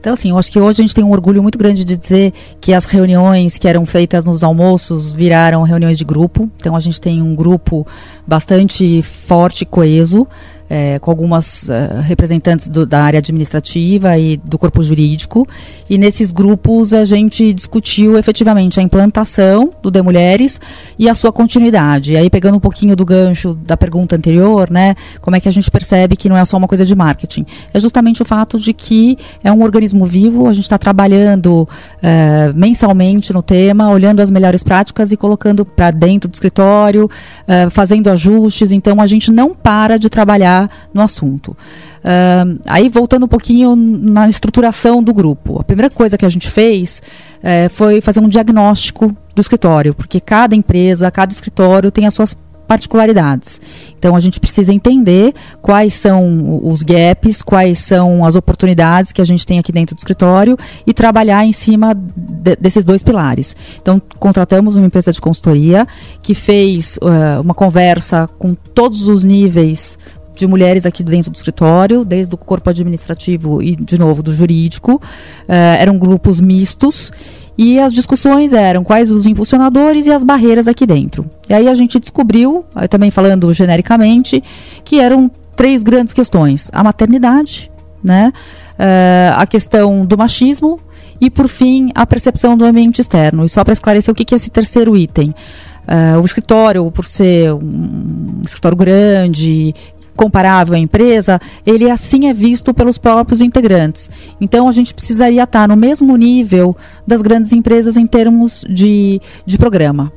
Então, 0.01 0.13
assim, 0.13 0.31
eu 0.31 0.37
acho 0.39 0.51
que 0.51 0.59
hoje 0.59 0.81
a 0.81 0.83
gente 0.83 0.95
tem 0.95 1.03
um 1.03 1.11
orgulho 1.11 1.43
muito 1.43 1.59
grande 1.59 1.83
de 1.83 1.95
dizer 1.95 2.33
que 2.59 2.73
as 2.73 2.85
reuniões 2.85 3.59
que 3.59 3.67
eram 3.67 3.85
feitas 3.85 4.25
nos 4.25 4.43
almoços 4.43 5.11
viraram 5.11 5.61
reuniões 5.61 5.95
de 5.95 6.03
grupo. 6.03 6.49
Então, 6.57 6.75
a 6.75 6.79
gente 6.79 6.99
tem 6.99 7.21
um 7.21 7.35
grupo 7.35 7.85
bastante 8.25 9.03
forte 9.03 9.63
coeso 9.63 10.27
é, 10.73 10.97
com 10.99 11.11
algumas 11.11 11.63
uh, 11.63 11.99
representantes 12.01 12.69
do, 12.69 12.85
da 12.85 13.03
área 13.03 13.17
administrativa 13.17 14.17
e 14.17 14.37
do 14.37 14.57
corpo 14.57 14.81
jurídico. 14.81 15.45
E 15.89 15.97
nesses 15.97 16.31
grupos 16.31 16.93
a 16.93 17.03
gente 17.03 17.51
discutiu 17.51 18.17
efetivamente 18.17 18.79
a 18.79 18.83
implantação 18.83 19.73
do 19.83 19.91
De 19.91 20.01
Mulheres 20.01 20.61
e 20.97 21.09
a 21.09 21.13
sua 21.13 21.29
continuidade. 21.33 22.13
E 22.13 22.17
aí, 22.17 22.29
pegando 22.29 22.55
um 22.55 22.59
pouquinho 22.61 22.95
do 22.95 23.03
gancho 23.03 23.53
da 23.53 23.75
pergunta 23.75 24.15
anterior, 24.15 24.69
né, 24.71 24.95
como 25.19 25.35
é 25.35 25.41
que 25.41 25.49
a 25.49 25.51
gente 25.51 25.69
percebe 25.69 26.15
que 26.15 26.29
não 26.29 26.37
é 26.37 26.45
só 26.45 26.55
uma 26.55 26.69
coisa 26.69 26.85
de 26.85 26.95
marketing? 26.95 27.45
É 27.73 27.79
justamente 27.79 28.21
o 28.21 28.25
fato 28.25 28.57
de 28.57 28.71
que 28.71 29.17
é 29.43 29.51
um 29.51 29.63
organismo 29.63 30.05
vivo, 30.05 30.47
a 30.47 30.53
gente 30.53 30.63
está 30.63 30.77
trabalhando 30.77 31.63
uh, 31.63 32.53
mensalmente 32.55 33.33
no 33.33 33.43
tema, 33.43 33.89
olhando 33.89 34.21
as 34.21 34.31
melhores 34.31 34.63
práticas 34.63 35.11
e 35.11 35.17
colocando 35.17 35.65
para 35.65 35.91
dentro 35.91 36.29
do 36.29 36.33
escritório, 36.33 37.07
uh, 37.43 37.69
fazendo 37.71 38.09
ajustes. 38.09 38.71
Então, 38.71 39.01
a 39.01 39.07
gente 39.07 39.29
não 39.33 39.53
para 39.53 39.99
de 39.99 40.09
trabalhar 40.09 40.60
no 40.93 41.01
assunto. 41.01 41.51
Uh, 41.51 42.59
aí, 42.65 42.89
voltando 42.89 43.25
um 43.25 43.29
pouquinho 43.29 43.75
na 43.75 44.29
estruturação 44.29 45.03
do 45.03 45.13
grupo. 45.13 45.59
A 45.59 45.63
primeira 45.63 45.89
coisa 45.89 46.17
que 46.17 46.25
a 46.25 46.29
gente 46.29 46.49
fez 46.49 47.01
uh, 47.37 47.69
foi 47.69 48.01
fazer 48.01 48.19
um 48.19 48.27
diagnóstico 48.27 49.15
do 49.35 49.41
escritório, 49.41 49.93
porque 49.93 50.19
cada 50.19 50.55
empresa, 50.55 51.09
cada 51.11 51.31
escritório 51.31 51.91
tem 51.91 52.05
as 52.05 52.13
suas 52.13 52.35
particularidades. 52.71 53.59
Então 53.99 54.15
a 54.15 54.19
gente 54.21 54.39
precisa 54.39 54.71
entender 54.71 55.33
quais 55.61 55.93
são 55.93 56.65
os 56.65 56.81
gaps, 56.81 57.41
quais 57.41 57.79
são 57.79 58.23
as 58.23 58.37
oportunidades 58.37 59.11
que 59.11 59.21
a 59.21 59.25
gente 59.25 59.45
tem 59.45 59.59
aqui 59.59 59.73
dentro 59.73 59.93
do 59.93 59.99
escritório 59.99 60.57
e 60.87 60.93
trabalhar 60.93 61.43
em 61.43 61.51
cima 61.51 61.93
de, 61.93 62.55
desses 62.55 62.85
dois 62.85 63.03
pilares. 63.03 63.57
Então 63.81 64.01
contratamos 64.17 64.77
uma 64.77 64.85
empresa 64.85 65.11
de 65.11 65.19
consultoria 65.19 65.85
que 66.21 66.33
fez 66.33 66.97
uh, 67.01 67.41
uma 67.41 67.53
conversa 67.53 68.29
com 68.39 68.53
todos 68.53 69.05
os 69.05 69.25
níveis 69.25 69.99
de 70.41 70.47
mulheres 70.47 70.85
aqui 70.85 71.03
dentro 71.03 71.31
do 71.31 71.35
escritório, 71.35 72.03
desde 72.03 72.33
o 72.33 72.37
corpo 72.37 72.69
administrativo 72.69 73.61
e, 73.61 73.75
de 73.75 73.97
novo, 73.97 74.23
do 74.23 74.33
jurídico. 74.33 74.95
Uh, 74.95 75.79
eram 75.79 75.97
grupos 75.97 76.39
mistos 76.39 77.11
E 77.57 77.79
as 77.79 77.93
discussões 77.93 78.53
eram 78.53 78.83
quais 78.83 79.11
os 79.11 79.27
impulsionadores 79.27 80.07
e 80.07 80.11
as 80.11 80.23
barreiras 80.23 80.67
aqui 80.67 80.87
dentro. 80.87 81.29
E 81.47 81.53
aí 81.53 81.67
a 81.67 81.75
gente 81.75 81.99
descobriu, 81.99 82.65
também 82.89 83.11
falando 83.11 83.53
genericamente, 83.53 84.43
que 84.83 84.99
eram 84.99 85.29
três 85.55 85.83
grandes 85.83 86.13
questões: 86.13 86.69
a 86.73 86.83
maternidade, 86.83 87.71
né? 88.03 88.33
Uh, 88.79 89.37
a 89.37 89.45
questão 89.45 90.05
do 90.05 90.17
machismo 90.17 90.79
e, 91.19 91.29
por 91.29 91.47
fim, 91.47 91.91
a 91.93 92.03
percepção 92.05 92.57
do 92.57 92.65
ambiente 92.65 92.99
externo. 92.99 93.45
E 93.45 93.49
só 93.49 93.63
para 93.63 93.73
esclarecer 93.73 94.11
o 94.11 94.15
que, 94.15 94.25
que 94.25 94.33
é 94.33 94.37
esse 94.37 94.49
terceiro 94.49 94.97
item. 94.97 95.35
Uh, 95.81 96.19
o 96.21 96.25
escritório, 96.25 96.89
por 96.91 97.05
ser 97.05 97.53
um 97.53 98.41
escritório 98.43 98.77
grande, 98.77 99.73
comparável 100.15 100.75
à 100.75 100.77
empresa, 100.77 101.39
ele 101.65 101.89
assim 101.89 102.27
é 102.27 102.33
visto 102.33 102.73
pelos 102.73 102.97
próprios 102.97 103.41
integrantes. 103.41 104.09
Então 104.39 104.67
a 104.67 104.71
gente 104.71 104.93
precisaria 104.93 105.43
estar 105.43 105.67
no 105.67 105.75
mesmo 105.75 106.15
nível 106.15 106.75
das 107.05 107.21
grandes 107.21 107.53
empresas 107.53 107.97
em 107.97 108.05
termos 108.05 108.65
de, 108.69 109.21
de 109.45 109.57
programa. 109.57 110.11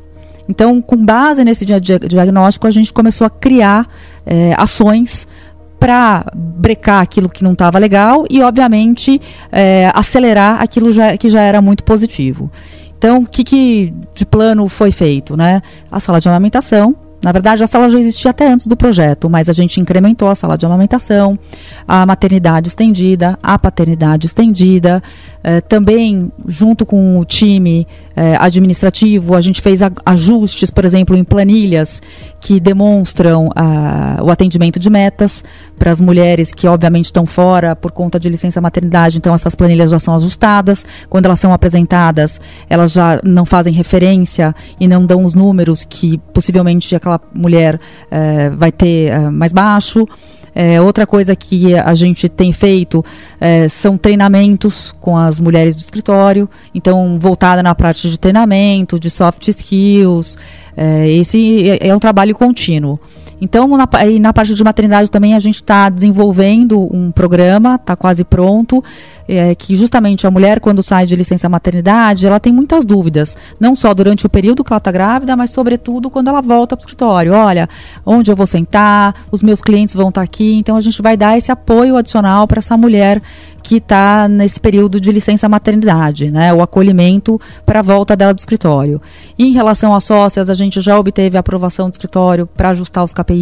Então, 0.49 0.83
com 0.83 1.03
base 1.03 1.43
nesse 1.45 1.65
diagnóstico, 1.65 2.67
a 2.67 2.71
gente 2.71 2.93
começou 2.93 3.27
a 3.27 3.31
criar 3.31 3.89
é, 4.27 4.55
ações 4.59 5.27
para 5.81 6.27
brecar 6.35 7.03
aquilo 7.03 7.29
que 7.29 7.45
não 7.45 7.53
estava 7.53 7.79
legal 7.79 8.25
e, 8.29 8.43
obviamente, 8.43 9.21
é, 9.51 9.91
acelerar 9.95 10.63
aquilo 10.63 10.93
já, 10.93 11.17
que 11.17 11.29
já 11.29 11.41
era 11.41 11.61
muito 11.61 11.85
positivo. 11.85 12.51
Então, 12.97 13.19
o 13.19 13.27
que, 13.27 13.45
que 13.45 13.95
de 14.15 14.25
plano 14.25 14.69
foi 14.69 14.91
feito? 14.91 15.37
Né? 15.37 15.61
A 15.91 16.01
sala 16.01 16.21
de 16.21 16.29
amamentação, 16.29 16.97
na 17.25 17.33
verdade, 17.33 17.65
a 17.65 17.67
sala 17.67 17.89
já 17.89 17.99
existia 17.99 18.33
até 18.33 18.47
antes 18.47 18.67
do 18.67 18.77
projeto, 18.77 19.31
mas 19.31 19.49
a 19.49 19.53
gente 19.55 19.81
incrementou 19.81 20.29
a 20.29 20.35
sala 20.35 20.59
de 20.59 20.67
amamentação, 20.67 21.39
a 21.89 22.05
maternidade 22.05 22.69
estendida, 22.69 23.39
a 23.43 23.59
paternidade 23.59 24.27
estendida. 24.27 25.03
Eh, 25.47 25.61
também, 25.61 26.33
junto 26.49 26.87
com 26.87 27.19
o 27.21 27.25
time 27.25 27.87
eh, 28.17 28.35
administrativo, 28.41 29.35
a 29.35 29.43
gente 29.43 29.61
fez 29.61 29.81
ajustes, 30.07 30.71
por 30.71 30.87
exemplo, 30.87 31.15
em 31.15 31.23
planilhas 31.23 32.01
que 32.41 32.59
demonstram 32.59 33.51
ah, 33.55 34.21
o 34.23 34.31
atendimento 34.31 34.81
de 34.81 34.89
metas 34.89 35.45
para 35.79 35.91
as 35.91 36.01
mulheres 36.01 36.55
que, 36.55 36.67
obviamente, 36.67 37.07
estão 37.07 37.27
fora 37.27 37.77
por 37.77 37.93
conta 37.93 38.19
de 38.19 38.27
licença 38.31 38.59
maternidade. 38.59 39.19
Então, 39.19 39.35
essas 39.35 39.55
planilhas 39.55 39.91
já 39.91 39.99
são 39.99 40.15
ajustadas. 40.15 40.87
Quando 41.11 41.27
elas 41.27 41.41
são 41.41 41.53
apresentadas, 41.53 42.41
elas 42.71 42.93
já 42.93 43.21
não 43.23 43.45
fazem 43.45 43.75
referência 43.75 44.55
e 44.81 44.89
não 44.89 45.05
dão 45.05 45.25
os 45.25 45.35
números 45.35 45.85
que 45.85 46.17
possivelmente 46.33 46.97
aquela 46.97 47.21
mulher 47.35 47.79
eh, 48.11 48.49
vai 48.49 48.73
ter 48.73 49.31
mais 49.31 49.53
baixo. 49.53 50.07
É, 50.55 50.81
outra 50.81 51.07
coisa 51.07 51.35
que 51.35 51.75
a 51.75 51.95
gente 51.95 52.29
tem 52.29 52.53
feito 52.53 53.05
é, 53.41 53.69
são 53.69 53.99
treinamentos 53.99 54.95
com 55.01 55.17
as 55.17 55.39
mulheres 55.39 55.77
do 55.77 55.81
escritório, 55.81 56.49
então 56.75 57.19
voltada 57.19 57.63
na 57.63 57.75
parte 57.75 58.09
de 58.09 58.19
treinamento, 58.19 58.99
de 58.99 59.11
soft 59.11 59.49
skills. 59.49 60.39
É, 60.77 61.11
esse 61.11 61.69
é, 61.71 61.89
é 61.89 61.95
um 61.95 61.99
trabalho 61.99 62.35
contínuo. 62.35 63.01
Então, 63.45 63.69
na, 63.77 63.87
na 64.21 64.33
parte 64.33 64.55
de 64.55 64.65
maternidade 64.65 65.11
também 65.11 65.35
a 65.35 65.39
gente 65.39 65.57
está 65.57 65.91
desenvolvendo 65.91 66.89
um 66.91 67.11
programa, 67.11 67.75
está 67.75 67.95
quase 67.95 68.25
pronto, 68.25 68.83
é, 69.29 69.55
que 69.55 69.77
justamente 69.77 70.27
a 70.27 70.31
mulher, 70.31 70.61
quando 70.61 70.83
sai 70.83 71.05
de 71.05 71.15
licença 71.15 71.47
maternidade, 71.47 72.27
ela 72.27 72.41
tem 72.41 72.51
muitas 72.51 72.87
dúvidas, 72.87 73.37
não 73.61 73.77
só 73.77 73.93
durante 73.93 74.25
o 74.25 74.31
período 74.31 74.65
que 74.65 74.73
ela 74.73 74.79
está 74.79 74.91
grávida, 74.91 75.37
mas 75.37 75.51
sobretudo 75.51 76.09
quando 76.09 76.29
ela 76.29 76.41
volta 76.41 76.75
para 76.75 76.83
o 76.83 76.87
escritório. 76.87 77.35
Olha, 77.35 77.69
onde 78.07 78.31
eu 78.31 78.37
vou 78.37 78.47
sentar, 78.47 79.15
os 79.31 79.43
meus 79.43 79.61
clientes 79.61 79.95
vão 79.95 80.09
estar 80.09 80.23
tá 80.23 80.25
aqui, 80.25 80.55
então 80.55 80.75
a 80.75 80.81
gente 80.81 81.03
vai 81.03 81.15
dar 81.15 81.37
esse 81.37 81.53
apoio 81.53 81.99
adicional 81.99 82.49
para 82.49 82.61
essa 82.61 82.79
mulher 82.79 83.21
que 83.63 83.77
está 83.77 84.29
nesse 84.29 84.61
período 84.61 85.01
de 85.01 85.11
licença 85.11 85.49
maternidade, 85.49 86.31
né, 86.31 86.53
o 86.53 86.61
acolhimento 86.61 87.41
para 87.65 87.81
a 87.81 87.83
volta 87.83 88.15
dela 88.15 88.35
do 88.35 88.39
escritório. 88.39 89.01
E 89.39 89.47
em 89.47 89.53
relação 89.53 89.95
às 89.95 90.05
sócias, 90.05 90.51
a 90.51 90.55
gente 90.55 90.83
já 90.83 90.99
obteve 90.99 91.39
a 91.39 91.41
aprovação 91.41 91.89
do 91.89 91.93
escritório 91.93 92.47
para 92.47 92.71
ajustar 92.71 93.03
os 93.03 93.13
KPIs. 93.13 93.34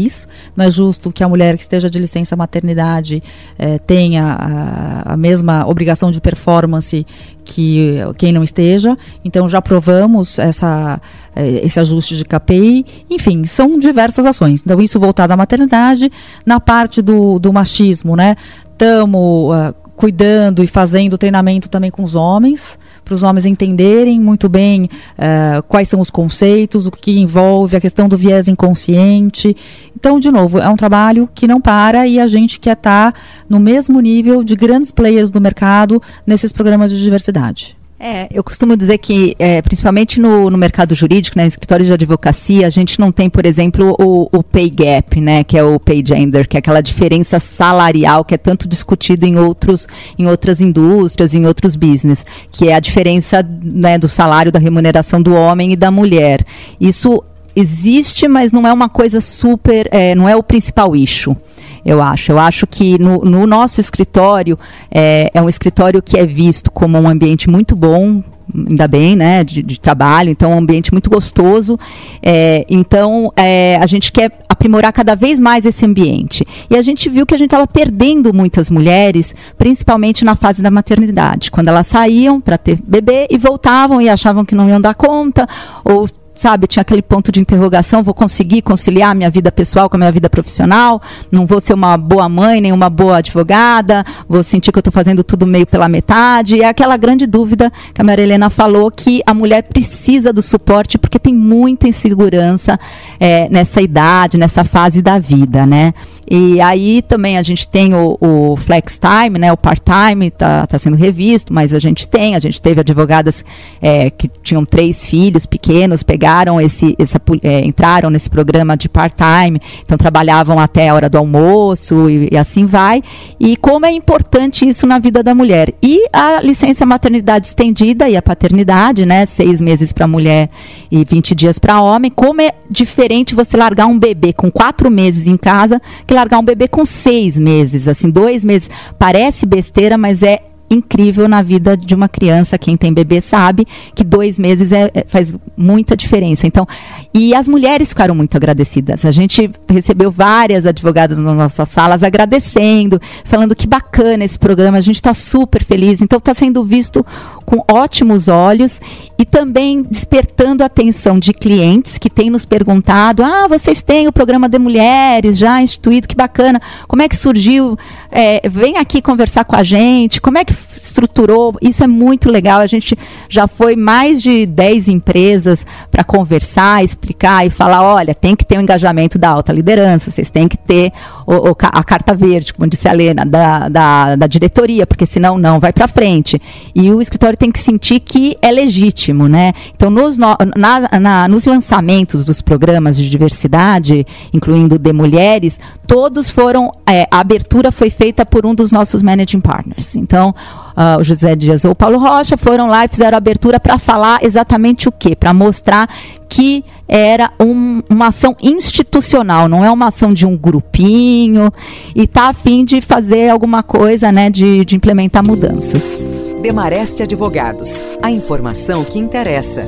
Não 0.56 0.64
é 0.64 0.70
justo 0.70 1.12
que 1.12 1.22
a 1.22 1.28
mulher 1.28 1.56
que 1.56 1.62
esteja 1.62 1.88
de 1.88 1.98
licença 1.98 2.34
maternidade 2.36 3.22
eh, 3.58 3.78
tenha 3.78 4.36
a, 4.38 5.12
a 5.12 5.16
mesma 5.16 5.66
obrigação 5.66 6.10
de 6.10 6.20
performance 6.20 7.06
que 7.44 7.98
quem 8.18 8.32
não 8.32 8.42
esteja. 8.42 8.96
Então 9.24 9.48
já 9.48 9.58
aprovamos 9.58 10.38
essa, 10.38 11.00
eh, 11.34 11.60
esse 11.64 11.78
ajuste 11.78 12.16
de 12.16 12.24
KPI. 12.24 12.84
Enfim, 13.10 13.44
são 13.44 13.78
diversas 13.78 14.26
ações. 14.26 14.62
Então 14.64 14.80
isso 14.80 14.98
voltado 14.98 15.32
à 15.32 15.36
maternidade. 15.36 16.10
Na 16.44 16.60
parte 16.60 17.02
do, 17.02 17.38
do 17.38 17.52
machismo, 17.52 18.16
né? 18.16 18.36
Estamos 18.72 19.50
uh, 19.50 19.52
ah, 19.52 19.74
cuidando 19.96 20.64
e 20.64 20.66
fazendo 20.66 21.18
treinamento 21.18 21.68
também 21.68 21.90
com 21.90 22.02
os 22.02 22.14
homens, 22.14 22.78
para 23.04 23.14
os 23.14 23.22
homens 23.22 23.44
entenderem 23.44 24.18
muito 24.18 24.48
bem 24.48 24.84
uh, 24.84 25.62
quais 25.64 25.88
são 25.88 26.00
os 26.00 26.10
conceitos, 26.10 26.86
o 26.86 26.90
que 26.90 27.18
envolve 27.18 27.76
a 27.76 27.80
questão 27.80 28.08
do 28.08 28.16
viés 28.16 28.48
inconsciente. 28.48 29.56
Então, 29.96 30.18
de 30.18 30.30
novo, 30.30 30.58
é 30.58 30.68
um 30.68 30.76
trabalho 30.76 31.28
que 31.34 31.46
não 31.46 31.60
para 31.60 32.06
e 32.06 32.18
a 32.18 32.26
gente 32.26 32.58
quer 32.58 32.76
estar 32.76 33.12
tá 33.12 33.20
no 33.48 33.60
mesmo 33.60 34.00
nível 34.00 34.42
de 34.42 34.56
grandes 34.56 34.90
players 34.90 35.30
do 35.30 35.40
mercado 35.40 36.02
nesses 36.26 36.52
programas 36.52 36.90
de 36.90 37.00
diversidade. 37.00 37.81
É, 38.04 38.26
eu 38.34 38.42
costumo 38.42 38.76
dizer 38.76 38.98
que, 38.98 39.36
é, 39.38 39.62
principalmente 39.62 40.18
no, 40.20 40.50
no, 40.50 40.58
mercado 40.58 40.92
jurídico, 40.92 41.38
né, 41.38 41.46
escritório 41.46 41.86
de 41.86 41.92
advocacia, 41.92 42.66
a 42.66 42.70
gente 42.70 42.98
não 42.98 43.12
tem, 43.12 43.30
por 43.30 43.46
exemplo, 43.46 43.94
o, 43.96 44.28
o, 44.36 44.42
pay 44.42 44.68
gap, 44.68 45.20
né, 45.20 45.44
que 45.44 45.56
é 45.56 45.62
o 45.62 45.78
pay 45.78 46.02
gender, 46.04 46.48
que 46.48 46.56
é 46.56 46.58
aquela 46.58 46.80
diferença 46.80 47.38
salarial 47.38 48.24
que 48.24 48.34
é 48.34 48.36
tanto 48.36 48.66
discutido 48.66 49.24
em, 49.24 49.38
outros, 49.38 49.86
em 50.18 50.26
outras 50.26 50.60
indústrias, 50.60 51.32
em 51.32 51.46
outros 51.46 51.76
business, 51.76 52.26
que 52.50 52.70
é 52.70 52.74
a 52.74 52.80
diferença 52.80 53.40
né, 53.62 53.96
do 53.98 54.08
salário, 54.08 54.50
da 54.50 54.58
remuneração 54.58 55.22
do 55.22 55.32
homem 55.32 55.72
e 55.72 55.76
da 55.76 55.92
mulher. 55.92 56.44
Isso 56.80 57.22
existe, 57.54 58.26
mas 58.26 58.50
não 58.50 58.66
é 58.66 58.72
uma 58.72 58.88
coisa 58.88 59.20
super, 59.20 59.88
é, 59.92 60.12
não 60.16 60.28
é 60.28 60.34
o 60.34 60.42
principal 60.42 60.96
issue 60.96 61.36
eu 61.84 62.02
acho. 62.02 62.32
Eu 62.32 62.38
acho 62.38 62.66
que 62.66 62.98
no, 62.98 63.18
no 63.18 63.46
nosso 63.46 63.80
escritório 63.80 64.56
é, 64.90 65.30
é, 65.34 65.42
um 65.42 65.48
escritório 65.48 66.02
que 66.02 66.16
é 66.16 66.24
visto 66.24 66.70
como 66.70 66.98
um 66.98 67.08
ambiente 67.08 67.50
muito 67.50 67.74
bom, 67.74 68.22
ainda 68.54 68.86
bem, 68.86 69.16
né, 69.16 69.42
de, 69.42 69.62
de 69.62 69.80
trabalho, 69.80 70.30
então 70.30 70.52
um 70.52 70.58
ambiente 70.58 70.92
muito 70.92 71.10
gostoso. 71.10 71.76
É, 72.22 72.64
então 72.68 73.32
é, 73.36 73.78
a 73.82 73.86
gente 73.86 74.12
quer 74.12 74.30
aprimorar 74.48 74.92
cada 74.92 75.14
vez 75.16 75.40
mais 75.40 75.64
esse 75.64 75.84
ambiente. 75.84 76.44
E 76.70 76.76
a 76.76 76.82
gente 76.82 77.08
viu 77.08 77.26
que 77.26 77.34
a 77.34 77.38
gente 77.38 77.48
estava 77.48 77.66
perdendo 77.66 78.32
muitas 78.32 78.70
mulheres, 78.70 79.34
principalmente 79.58 80.24
na 80.24 80.36
fase 80.36 80.62
da 80.62 80.70
maternidade, 80.70 81.50
quando 81.50 81.68
elas 81.68 81.86
saíam 81.86 82.40
para 82.40 82.56
ter 82.56 82.78
bebê 82.86 83.26
e 83.30 83.38
voltavam 83.38 84.00
e 84.00 84.08
achavam 84.08 84.44
que 84.44 84.54
não 84.54 84.68
iam 84.68 84.80
dar 84.80 84.94
conta 84.94 85.46
ou 85.84 86.08
sabe? 86.34 86.66
Tinha 86.66 86.80
aquele 86.80 87.02
ponto 87.02 87.30
de 87.30 87.40
interrogação: 87.40 88.02
vou 88.02 88.14
conseguir 88.14 88.62
conciliar 88.62 89.14
minha 89.14 89.30
vida 89.30 89.50
pessoal 89.52 89.88
com 89.88 89.96
a 89.96 89.98
minha 89.98 90.12
vida 90.12 90.28
profissional? 90.28 91.00
Não 91.30 91.46
vou 91.46 91.60
ser 91.60 91.74
uma 91.74 91.96
boa 91.96 92.28
mãe, 92.28 92.60
nem 92.60 92.72
uma 92.72 92.88
boa 92.88 93.18
advogada? 93.18 94.04
Vou 94.28 94.42
sentir 94.42 94.72
que 94.72 94.78
eu 94.78 94.80
estou 94.80 94.92
fazendo 94.92 95.22
tudo 95.22 95.46
meio 95.46 95.66
pela 95.66 95.88
metade? 95.88 96.56
E 96.56 96.62
é 96.62 96.68
aquela 96.68 96.96
grande 96.96 97.26
dúvida 97.26 97.72
que 97.94 98.00
a 98.00 98.04
Maria 98.04 98.24
Helena 98.24 98.50
falou: 98.50 98.90
que 98.90 99.22
a 99.26 99.34
mulher 99.34 99.62
precisa 99.62 100.32
do 100.32 100.42
suporte 100.42 100.98
porque 100.98 101.18
tem 101.18 101.34
muita 101.34 101.88
insegurança 101.88 102.78
é, 103.18 103.48
nessa 103.50 103.80
idade, 103.80 104.38
nessa 104.38 104.64
fase 104.64 105.02
da 105.02 105.18
vida, 105.18 105.66
né? 105.66 105.92
E 106.30 106.60
aí 106.60 107.02
também 107.02 107.36
a 107.36 107.42
gente 107.42 107.66
tem 107.66 107.94
o, 107.94 108.16
o 108.20 108.56
flex 108.56 108.98
time, 108.98 109.38
né? 109.38 109.52
O 109.52 109.56
part-time 109.56 110.28
está 110.28 110.66
tá 110.66 110.78
sendo 110.78 110.96
revisto, 110.96 111.52
mas 111.52 111.72
a 111.72 111.78
gente 111.78 112.08
tem, 112.08 112.34
a 112.34 112.38
gente 112.38 112.60
teve 112.60 112.80
advogadas 112.80 113.44
é, 113.80 114.10
que 114.10 114.30
tinham 114.42 114.64
três 114.64 115.04
filhos 115.04 115.46
pequenos, 115.46 116.02
pegaram 116.02 116.60
esse, 116.60 116.94
essa, 116.98 117.20
é, 117.42 117.64
entraram 117.64 118.10
nesse 118.10 118.30
programa 118.30 118.76
de 118.76 118.88
part-time, 118.88 119.60
então 119.84 119.98
trabalhavam 119.98 120.58
até 120.58 120.88
a 120.88 120.94
hora 120.94 121.08
do 121.08 121.18
almoço 121.18 122.08
e, 122.08 122.28
e, 122.32 122.36
assim 122.36 122.66
vai. 122.66 123.02
E 123.38 123.56
como 123.56 123.86
é 123.86 123.90
importante 123.90 124.66
isso 124.66 124.86
na 124.86 124.98
vida 124.98 125.22
da 125.22 125.34
mulher. 125.34 125.72
E 125.82 126.06
a 126.12 126.40
licença 126.40 126.86
maternidade 126.86 127.46
estendida 127.46 128.08
e 128.08 128.16
a 128.16 128.22
paternidade, 128.22 129.04
né? 129.04 129.26
Seis 129.26 129.60
meses 129.60 129.92
para 129.92 130.06
mulher 130.06 130.48
e 130.90 131.04
20 131.04 131.34
dias 131.34 131.58
para 131.58 131.80
homem. 131.80 132.10
Como 132.10 132.40
é 132.40 132.52
diferente 132.70 133.34
você 133.34 133.56
largar 133.56 133.86
um 133.86 133.98
bebê 133.98 134.32
com 134.32 134.50
quatro 134.50 134.90
meses 134.90 135.26
em 135.26 135.36
casa 135.36 135.80
que 136.12 136.14
largar 136.14 136.38
um 136.38 136.44
bebê 136.44 136.68
com 136.68 136.84
seis 136.84 137.38
meses, 137.38 137.88
assim, 137.88 138.10
dois 138.10 138.44
meses. 138.44 138.68
Parece 138.98 139.46
besteira, 139.46 139.96
mas 139.96 140.22
é 140.22 140.40
incrível 140.70 141.26
na 141.26 141.42
vida 141.42 141.74
de 141.74 141.94
uma 141.94 142.08
criança. 142.08 142.58
Quem 142.58 142.76
tem 142.76 142.92
bebê 142.92 143.20
sabe 143.20 143.66
que 143.94 144.04
dois 144.04 144.38
meses 144.38 144.72
é, 144.72 144.90
é, 144.92 145.04
faz 145.06 145.34
muita 145.56 145.96
diferença. 145.96 146.46
Então, 146.46 146.66
e 147.14 147.34
as 147.34 147.46
mulheres 147.46 147.90
ficaram 147.90 148.14
muito 148.14 148.36
agradecidas. 148.36 149.04
A 149.04 149.12
gente 149.12 149.50
recebeu 149.68 150.10
várias 150.10 150.64
advogadas 150.64 151.18
nas 151.18 151.36
nossas 151.36 151.68
salas 151.68 152.02
agradecendo, 152.02 153.00
falando 153.24 153.54
que 153.54 153.66
bacana 153.66 154.24
esse 154.24 154.38
programa, 154.38 154.78
a 154.78 154.80
gente 154.80 154.96
está 154.96 155.12
super 155.12 155.62
feliz. 155.62 156.00
Então, 156.00 156.18
está 156.18 156.32
sendo 156.32 156.64
visto 156.64 157.04
com 157.44 157.62
ótimos 157.70 158.28
olhos 158.28 158.80
e 159.18 159.26
também 159.26 159.82
despertando 159.82 160.62
a 160.62 160.66
atenção 160.66 161.18
de 161.18 161.34
clientes 161.34 161.98
que 161.98 162.08
têm 162.08 162.30
nos 162.30 162.46
perguntado: 162.46 163.22
ah, 163.22 163.46
vocês 163.46 163.82
têm 163.82 164.08
o 164.08 164.12
programa 164.12 164.48
de 164.48 164.58
mulheres 164.58 165.36
já 165.36 165.60
instituído, 165.60 166.08
que 166.08 166.16
bacana. 166.16 166.60
Como 166.88 167.02
é 167.02 167.08
que 167.08 167.16
surgiu? 167.16 167.76
É, 168.10 168.48
vem 168.48 168.78
aqui 168.78 169.02
conversar 169.02 169.44
com 169.44 169.54
a 169.54 169.62
gente. 169.62 170.20
Como 170.20 170.38
é 170.38 170.44
que 170.44 170.54
estruturou, 170.82 171.54
isso 171.60 171.82
é 171.82 171.86
muito 171.86 172.30
legal. 172.30 172.60
A 172.60 172.66
gente 172.66 172.96
já 173.28 173.46
foi 173.46 173.76
mais 173.76 174.22
de 174.22 174.44
10 174.46 174.88
empresas 174.88 175.64
para 175.90 176.04
conversar, 176.04 176.84
explicar 176.84 177.46
e 177.46 177.50
falar: 177.50 177.82
olha, 177.82 178.14
tem 178.14 178.34
que 178.34 178.44
ter 178.44 178.56
o 178.56 178.58
um 178.58 178.62
engajamento 178.62 179.18
da 179.18 179.28
alta 179.28 179.52
liderança, 179.52 180.10
vocês 180.10 180.30
têm 180.30 180.48
que 180.48 180.56
ter 180.56 180.92
o, 181.26 181.50
o, 181.50 181.56
a 181.60 181.84
carta 181.84 182.14
verde, 182.14 182.52
como 182.52 182.68
disse 182.68 182.88
a 182.88 182.92
Helena, 182.92 183.24
da, 183.24 183.68
da, 183.68 184.16
da 184.16 184.26
diretoria, 184.26 184.86
porque 184.86 185.06
senão 185.06 185.38
não 185.38 185.60
vai 185.60 185.72
para 185.72 185.86
frente. 185.86 186.38
E 186.74 186.90
o 186.90 187.00
escritório 187.00 187.36
tem 187.36 187.52
que 187.52 187.58
sentir 187.58 188.00
que 188.00 188.36
é 188.42 188.50
legítimo, 188.50 189.28
né? 189.28 189.52
Então, 189.74 189.90
nos, 189.90 190.18
na, 190.18 190.36
na, 190.56 191.28
nos 191.28 191.44
lançamentos 191.44 192.24
dos 192.24 192.40
programas 192.40 192.96
de 192.96 193.08
diversidade, 193.08 194.06
incluindo 194.32 194.78
de 194.78 194.92
mulheres, 194.92 195.58
todos 195.86 196.30
foram. 196.30 196.72
É, 196.86 197.06
a 197.10 197.20
abertura 197.20 197.70
foi 197.70 197.90
feita 197.90 198.26
por 198.26 198.44
um 198.44 198.54
dos 198.54 198.72
nossos 198.72 199.02
managing 199.02 199.40
partners. 199.40 199.94
Então, 199.96 200.34
uh, 200.76 201.00
o 201.00 201.04
José 201.04 201.34
Dias 201.36 201.64
ou 201.64 201.72
o 201.72 201.74
Paulo 201.74 201.98
Rocha 201.98 202.36
foram 202.36 202.66
lá 202.66 202.84
e 202.84 202.88
fizeram 202.88 203.16
abertura 203.16 203.58
para 203.58 203.78
falar 203.78 204.20
exatamente 204.22 204.88
o 204.88 204.92
quê? 204.92 205.14
Para 205.14 205.32
mostrar 205.32 205.88
que 206.28 206.64
era 206.88 207.30
um, 207.38 207.82
uma 207.88 208.08
ação 208.08 208.34
institucional, 208.42 209.48
não 209.48 209.64
é 209.64 209.70
uma 209.70 209.88
ação 209.88 210.12
de 210.12 210.26
um 210.26 210.36
grupinho 210.36 211.52
e 211.94 212.02
está 212.02 212.28
a 212.28 212.32
fim 212.32 212.64
de 212.64 212.80
fazer 212.80 213.30
alguma 213.30 213.62
coisa, 213.62 214.10
né, 214.10 214.30
de, 214.30 214.64
de 214.64 214.76
implementar 214.76 215.24
mudanças. 215.24 216.06
Demareste 216.42 217.02
Advogados, 217.02 217.80
a 218.02 218.10
informação 218.10 218.84
que 218.84 218.98
interessa. 218.98 219.66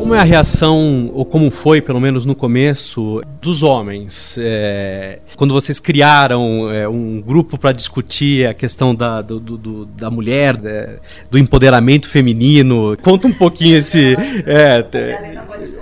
Como 0.00 0.14
é 0.14 0.18
a 0.18 0.24
reação, 0.24 1.10
ou 1.12 1.26
como 1.26 1.50
foi, 1.50 1.82
pelo 1.82 2.00
menos 2.00 2.24
no 2.24 2.34
começo, 2.34 3.20
dos 3.40 3.62
homens? 3.62 4.34
É, 4.40 5.18
quando 5.36 5.52
vocês 5.52 5.78
criaram 5.78 6.70
é, 6.70 6.88
um 6.88 7.20
grupo 7.20 7.58
para 7.58 7.70
discutir 7.70 8.48
a 8.48 8.54
questão 8.54 8.94
da, 8.94 9.20
do, 9.20 9.38
do, 9.38 9.84
da 9.84 10.10
mulher, 10.10 10.58
é, 10.64 10.98
do 11.30 11.38
empoderamento 11.38 12.08
feminino. 12.08 12.96
Conta 13.02 13.28
um 13.28 13.32
pouquinho 13.32 13.76
esse. 13.76 14.16
É, 14.46 14.84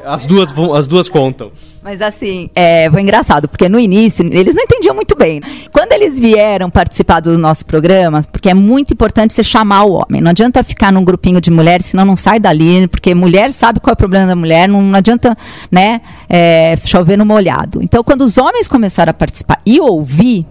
as, 0.04 0.26
duas, 0.26 0.52
as 0.74 0.88
duas 0.88 1.08
contam. 1.08 1.52
Mas 1.88 2.02
assim, 2.02 2.50
é, 2.54 2.90
foi 2.90 3.00
engraçado, 3.00 3.48
porque 3.48 3.66
no 3.66 3.80
início 3.80 4.22
eles 4.30 4.54
não 4.54 4.62
entendiam 4.62 4.94
muito 4.94 5.16
bem. 5.16 5.40
Quando 5.72 5.92
eles 5.92 6.20
vieram 6.20 6.68
participar 6.68 7.20
do 7.20 7.38
nosso 7.38 7.64
programa, 7.64 8.20
porque 8.30 8.50
é 8.50 8.52
muito 8.52 8.92
importante 8.92 9.32
você 9.32 9.42
chamar 9.42 9.84
o 9.84 9.92
homem. 9.92 10.20
Não 10.20 10.30
adianta 10.30 10.62
ficar 10.62 10.92
num 10.92 11.02
grupinho 11.02 11.40
de 11.40 11.50
mulheres, 11.50 11.86
senão 11.86 12.04
não 12.04 12.14
sai 12.14 12.38
dali, 12.38 12.86
porque 12.88 13.14
mulher 13.14 13.54
sabe 13.54 13.80
qual 13.80 13.92
é 13.92 13.94
o 13.94 13.96
problema 13.96 14.26
da 14.26 14.36
mulher, 14.36 14.68
não, 14.68 14.82
não 14.82 14.98
adianta 14.98 15.34
né, 15.70 16.02
é, 16.28 16.76
chover 16.84 17.16
no 17.16 17.24
molhado. 17.24 17.80
Então, 17.82 18.04
quando 18.04 18.20
os 18.20 18.36
homens 18.36 18.68
começaram 18.68 19.08
a 19.08 19.14
participar 19.14 19.58
e 19.64 19.80
ouvir, 19.80 20.44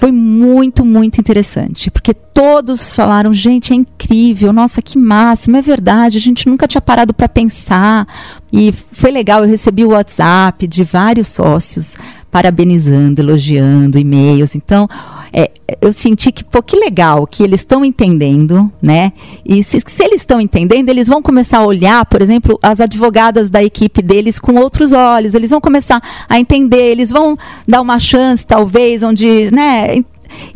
foi 0.00 0.10
muito, 0.10 0.82
muito 0.82 1.20
interessante, 1.20 1.90
porque 1.90 2.14
todos 2.14 2.96
falaram, 2.96 3.34
gente, 3.34 3.74
é 3.74 3.76
incrível, 3.76 4.50
nossa, 4.50 4.80
que 4.80 4.96
máximo, 4.96 5.58
é 5.58 5.60
verdade, 5.60 6.16
a 6.16 6.20
gente 6.20 6.48
nunca 6.48 6.66
tinha 6.66 6.80
parado 6.80 7.12
para 7.12 7.28
pensar. 7.28 8.08
E 8.50 8.72
foi 8.72 9.10
legal, 9.10 9.42
eu 9.42 9.50
recebi 9.50 9.84
o 9.84 9.90
WhatsApp 9.90 10.66
de 10.66 10.84
vários 10.84 11.28
sócios 11.28 11.96
parabenizando, 12.30 13.20
elogiando, 13.20 13.98
e-mails. 13.98 14.54
Então, 14.54 14.88
é, 15.32 15.50
eu 15.80 15.92
senti 15.92 16.32
que, 16.32 16.42
pô, 16.42 16.62
que 16.62 16.76
legal, 16.76 17.26
que 17.26 17.42
eles 17.42 17.60
estão 17.60 17.84
entendendo, 17.84 18.70
né? 18.82 19.12
E 19.44 19.62
se, 19.62 19.80
se 19.86 20.04
eles 20.04 20.22
estão 20.22 20.40
entendendo, 20.40 20.88
eles 20.88 21.08
vão 21.08 21.22
começar 21.22 21.58
a 21.58 21.66
olhar, 21.66 22.04
por 22.06 22.20
exemplo, 22.20 22.58
as 22.62 22.80
advogadas 22.80 23.50
da 23.50 23.62
equipe 23.62 24.02
deles 24.02 24.38
com 24.38 24.56
outros 24.56 24.92
olhos, 24.92 25.34
eles 25.34 25.50
vão 25.50 25.60
começar 25.60 26.02
a 26.28 26.38
entender, 26.38 26.90
eles 26.90 27.10
vão 27.10 27.36
dar 27.66 27.80
uma 27.80 27.98
chance, 27.98 28.46
talvez, 28.46 29.02
onde, 29.02 29.50
né? 29.50 30.04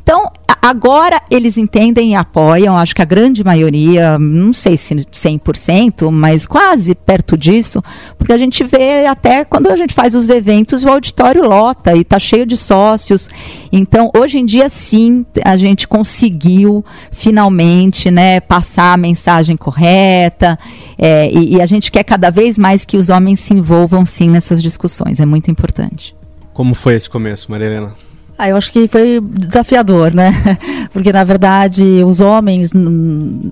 Então, 0.03 0.31
agora 0.65 1.21
eles 1.31 1.59
entendem 1.59 2.13
e 2.13 2.15
apoiam, 2.15 2.75
acho 2.75 2.95
que 2.95 3.03
a 3.03 3.05
grande 3.05 3.45
maioria, 3.45 4.19
não 4.19 4.51
sei 4.51 4.79
se 4.79 4.95
100%, 4.95 6.11
mas 6.11 6.47
quase 6.47 6.95
perto 6.95 7.37
disso, 7.37 7.83
porque 8.17 8.33
a 8.33 8.39
gente 8.39 8.65
vê 8.65 9.05
até 9.05 9.45
quando 9.45 9.67
a 9.67 9.77
gente 9.77 9.93
faz 9.93 10.15
os 10.15 10.31
eventos, 10.31 10.83
o 10.83 10.89
auditório 10.89 11.47
lota 11.47 11.95
e 11.95 12.01
está 12.01 12.19
cheio 12.19 12.47
de 12.47 12.57
sócios. 12.57 13.29
Então, 13.71 14.11
hoje 14.17 14.39
em 14.39 14.47
dia, 14.47 14.71
sim, 14.71 15.27
a 15.45 15.59
gente 15.59 15.87
conseguiu 15.87 16.83
finalmente 17.13 18.11
né, 18.11 18.41
passar 18.41 18.95
a 18.95 18.97
mensagem 18.97 19.59
correta 19.59 20.59
é, 20.97 21.31
e, 21.31 21.57
e 21.57 21.61
a 21.61 21.67
gente 21.67 21.93
quer 21.93 22.05
cada 22.05 22.31
vez 22.31 22.57
mais 22.57 22.87
que 22.87 22.97
os 22.97 23.11
homens 23.11 23.39
se 23.41 23.53
envolvam, 23.53 24.07
sim, 24.07 24.31
nessas 24.31 24.63
discussões. 24.63 25.21
É 25.21 25.27
muito 25.27 25.51
importante. 25.51 26.17
Como 26.55 26.75
foi 26.75 26.95
esse 26.95 27.11
começo, 27.11 27.51
Maria 27.51 27.67
Helena? 27.67 28.14
Ah, 28.37 28.49
eu 28.49 28.57
acho 28.57 28.73
que 28.73 28.89
foi 28.89 29.21
desafiador, 29.21 30.13
né? 30.13 30.31
Porque, 30.93 31.13
na 31.13 31.23
verdade, 31.23 31.85
os 32.05 32.21
homens, 32.21 32.73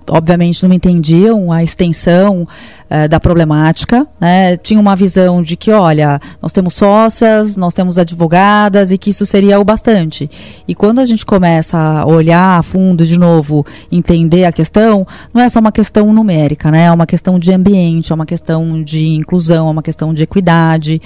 obviamente, 0.09 0.67
não 0.67 0.75
entendiam 0.75 1.53
a 1.53 1.63
extensão 1.63 2.47
eh, 2.95 3.09
da 3.09 3.19
problemática, 3.19 4.07
né? 4.21 4.55
Tinha 4.59 4.79
uma 4.79 4.95
visão 4.95 5.43
de 5.43 5.57
que, 5.57 5.71
olha, 5.71 6.21
nós 6.43 6.53
temos 6.53 6.75
sócias, 6.75 7.57
nós 7.57 7.73
temos 7.73 7.99
advogadas 7.99 8.93
e 8.93 8.99
que 8.99 9.09
isso 9.09 9.25
seria 9.25 9.59
o 9.59 9.65
bastante. 9.65 10.31
E 10.69 10.75
quando 10.75 10.99
a 10.99 11.07
gente 11.07 11.25
começa 11.25 11.79
a 11.79 12.05
olhar 12.05 12.59
a 12.59 12.63
fundo 12.63 13.07
de 13.07 13.19
novo, 13.19 13.65
entender 13.91 14.45
a 14.45 14.53
questão, 14.53 15.07
não 15.33 15.41
é 15.41 15.49
só 15.49 15.59
uma 15.59 15.73
questão 15.73 16.13
numérica, 16.13 16.71
né? 16.71 16.85
É 16.85 16.93
uma 16.93 17.07
questão 17.07 17.39
de 17.39 17.51
ambiente, 17.51 18.13
é 18.13 18.15
uma 18.15 18.27
questão 18.27 18.83
de 18.83 19.09
inclusão, 19.15 19.69
é 19.69 19.71
uma 19.71 19.83
questão 19.83 20.13
de 20.13 20.25
equidade. 20.25 21.01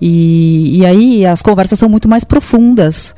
E, 0.00 0.78
e 0.78 0.84
aí 0.84 1.24
as 1.24 1.40
conversas 1.40 1.78
são 1.78 1.88
muito 1.88 2.08
mais 2.08 2.24
profundas 2.24 3.14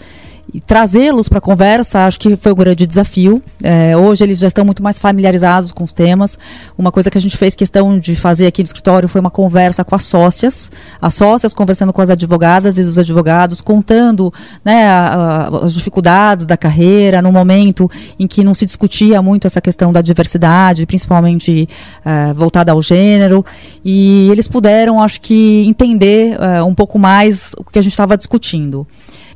trazê-los 0.66 1.28
para 1.28 1.38
a 1.38 1.40
conversa, 1.40 2.06
acho 2.06 2.18
que 2.18 2.36
foi 2.36 2.52
um 2.52 2.56
grande 2.56 2.86
desafio. 2.86 3.42
É, 3.62 3.96
hoje 3.96 4.24
eles 4.24 4.38
já 4.38 4.48
estão 4.48 4.64
muito 4.64 4.82
mais 4.82 4.98
familiarizados 4.98 5.70
com 5.70 5.84
os 5.84 5.92
temas. 5.92 6.38
Uma 6.76 6.90
coisa 6.90 7.10
que 7.10 7.18
a 7.18 7.20
gente 7.20 7.36
fez 7.36 7.54
questão 7.54 7.98
de 7.98 8.16
fazer 8.16 8.46
aqui 8.46 8.62
no 8.62 8.66
escritório 8.66 9.08
foi 9.08 9.20
uma 9.20 9.30
conversa 9.30 9.84
com 9.84 9.94
as 9.94 10.04
sócias, 10.04 10.70
as 11.00 11.14
sócias 11.14 11.52
conversando 11.52 11.92
com 11.92 12.00
as 12.00 12.10
advogadas 12.10 12.78
e 12.78 12.82
os 12.82 12.98
advogados, 12.98 13.60
contando 13.60 14.32
né, 14.64 14.86
a, 14.86 15.48
a, 15.52 15.64
as 15.64 15.74
dificuldades 15.74 16.46
da 16.46 16.56
carreira, 16.56 17.20
no 17.20 17.30
momento 17.30 17.90
em 18.18 18.26
que 18.26 18.42
não 18.42 18.54
se 18.54 18.64
discutia 18.64 19.20
muito 19.20 19.46
essa 19.46 19.60
questão 19.60 19.92
da 19.92 20.00
diversidade, 20.00 20.86
principalmente 20.86 21.68
é, 22.04 22.32
voltada 22.32 22.72
ao 22.72 22.82
gênero. 22.82 23.44
E 23.84 24.28
eles 24.30 24.48
puderam, 24.48 25.02
acho 25.02 25.20
que, 25.20 25.64
entender 25.66 26.36
é, 26.40 26.62
um 26.62 26.74
pouco 26.74 26.98
mais 26.98 27.52
o 27.56 27.64
que 27.64 27.78
a 27.78 27.82
gente 27.82 27.92
estava 27.92 28.16
discutindo. 28.16 28.86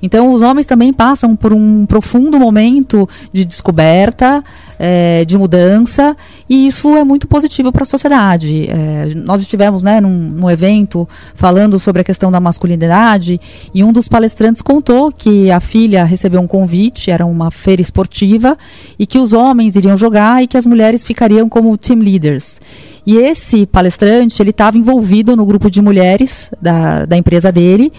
Então, 0.04 0.30
os 0.34 0.42
homens 0.42 0.66
também 0.66 0.92
passam 0.92 1.34
por 1.34 1.54
um 1.54 1.86
profundo 1.86 2.38
momento 2.38 3.08
de 3.32 3.42
descoberta, 3.42 4.44
é, 4.78 5.24
de 5.24 5.38
mudança, 5.38 6.14
e 6.46 6.66
isso 6.66 6.94
é 6.94 7.02
muito 7.02 7.26
positivo 7.26 7.72
para 7.72 7.84
a 7.84 7.86
sociedade. 7.86 8.68
É, 8.68 9.14
nós 9.14 9.40
estivemos 9.40 9.82
né, 9.82 10.02
num, 10.02 10.10
num, 10.10 10.50
evento 10.50 11.08
falando 11.34 11.78
sobre 11.78 12.02
a 12.02 12.04
questão 12.04 12.30
da 12.30 12.38
masculinidade, 12.38 13.40
e 13.72 13.82
um 13.82 13.94
dos 13.94 14.06
palestrantes 14.06 14.60
contou 14.60 15.10
que 15.10 15.50
a 15.50 15.58
filha 15.58 16.04
recebeu 16.04 16.42
um 16.42 16.46
convite, 16.46 17.10
era 17.10 17.24
uma 17.24 17.50
feira 17.50 17.80
esportiva, 17.80 18.58
e 18.98 19.06
que 19.06 19.18
os 19.18 19.32
homens 19.32 19.74
iriam 19.74 19.96
jogar 19.96 20.42
e 20.42 20.46
que 20.46 20.58
as 20.58 20.66
mulheres 20.66 21.02
ficariam 21.02 21.48
como 21.48 21.78
team 21.78 22.00
leaders. 22.00 22.60
E 23.06 23.16
esse 23.16 23.64
palestrante, 23.64 24.42
ele 24.42 24.50
estava 24.50 24.76
envolvido 24.76 25.34
no 25.34 25.46
grupo 25.46 25.70
de 25.70 25.80
mulheres 25.80 26.50
da, 26.60 27.06
da 27.06 27.16
empresa 27.16 27.50
dele, 27.50 27.90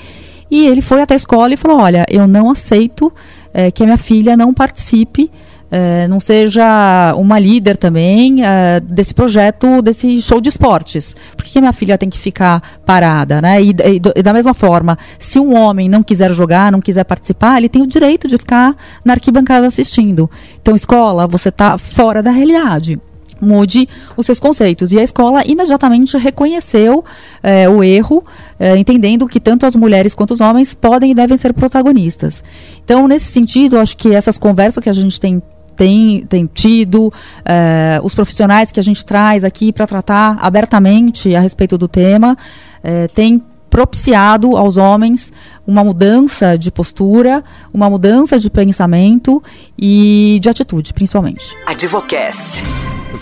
e 0.49 0.67
ele 0.67 0.81
foi 0.81 1.01
até 1.01 1.13
a 1.13 1.17
escola 1.17 1.53
e 1.53 1.57
falou: 1.57 1.79
Olha, 1.79 2.05
eu 2.09 2.27
não 2.27 2.49
aceito 2.49 3.11
é, 3.53 3.71
que 3.71 3.83
a 3.83 3.85
minha 3.85 3.97
filha 3.97 4.37
não 4.37 4.53
participe. 4.53 5.31
É, 5.71 6.07
não 6.07 6.19
seja 6.19 7.13
uma 7.17 7.39
líder 7.39 7.75
também 7.75 8.45
é, 8.45 8.79
desse 8.79 9.13
projeto, 9.13 9.81
desse 9.81 10.21
show 10.21 10.39
de 10.39 10.47
esportes. 10.47 11.15
Por 11.35 11.43
que, 11.43 11.51
que 11.51 11.59
minha 11.59 11.73
filha 11.73 11.97
tem 11.97 12.07
que 12.07 12.19
ficar 12.19 12.79
parada? 12.85 13.41
Né? 13.41 13.61
E, 13.61 13.69
e, 13.71 14.01
e, 14.15 14.23
da 14.23 14.31
mesma 14.31 14.53
forma, 14.53 14.95
se 15.17 15.39
um 15.39 15.55
homem 15.55 15.89
não 15.89 16.03
quiser 16.03 16.31
jogar, 16.33 16.71
não 16.71 16.79
quiser 16.79 17.03
participar, 17.03 17.57
ele 17.57 17.67
tem 17.67 17.81
o 17.81 17.87
direito 17.87 18.27
de 18.27 18.37
ficar 18.37 18.75
na 19.03 19.13
arquibancada 19.13 19.65
assistindo. 19.65 20.29
Então, 20.61 20.75
escola, 20.75 21.27
você 21.27 21.49
está 21.49 21.79
fora 21.79 22.21
da 22.21 22.31
realidade 22.31 22.99
mude 23.45 23.87
os 24.17 24.25
seus 24.25 24.39
conceitos. 24.39 24.91
E 24.91 24.99
a 24.99 25.03
escola 25.03 25.43
imediatamente 25.45 26.17
reconheceu 26.17 27.05
é, 27.41 27.69
o 27.69 27.83
erro, 27.83 28.23
é, 28.59 28.75
entendendo 28.77 29.27
que 29.27 29.39
tanto 29.39 29.65
as 29.65 29.75
mulheres 29.75 30.13
quanto 30.13 30.33
os 30.33 30.41
homens 30.41 30.73
podem 30.73 31.11
e 31.11 31.13
devem 31.13 31.37
ser 31.37 31.53
protagonistas. 31.53 32.43
Então, 32.83 33.07
nesse 33.07 33.25
sentido, 33.31 33.77
acho 33.79 33.95
que 33.95 34.13
essas 34.13 34.37
conversas 34.37 34.83
que 34.83 34.89
a 34.89 34.93
gente 34.93 35.19
tem 35.19 35.41
tem, 35.75 36.25
tem 36.29 36.49
tido, 36.51 37.11
é, 37.43 37.99
os 38.01 38.15
profissionais 38.15 38.71
que 38.71 38.79
a 38.79 38.83
gente 38.83 39.03
traz 39.03 39.43
aqui 39.43 39.73
para 39.73 39.85
tratar 39.85 40.37
abertamente 40.39 41.35
a 41.35 41.41
respeito 41.41 41.77
do 41.77 41.85
tema, 41.85 42.37
é, 42.81 43.09
tem 43.09 43.43
propiciado 43.69 44.55
aos 44.55 44.77
homens 44.77 45.33
uma 45.67 45.83
mudança 45.83 46.57
de 46.57 46.71
postura, 46.71 47.43
uma 47.73 47.89
mudança 47.89 48.39
de 48.39 48.49
pensamento 48.49 49.43
e 49.77 50.39
de 50.41 50.47
atitude, 50.47 50.93
principalmente. 50.93 51.53
Advocast 51.65 52.63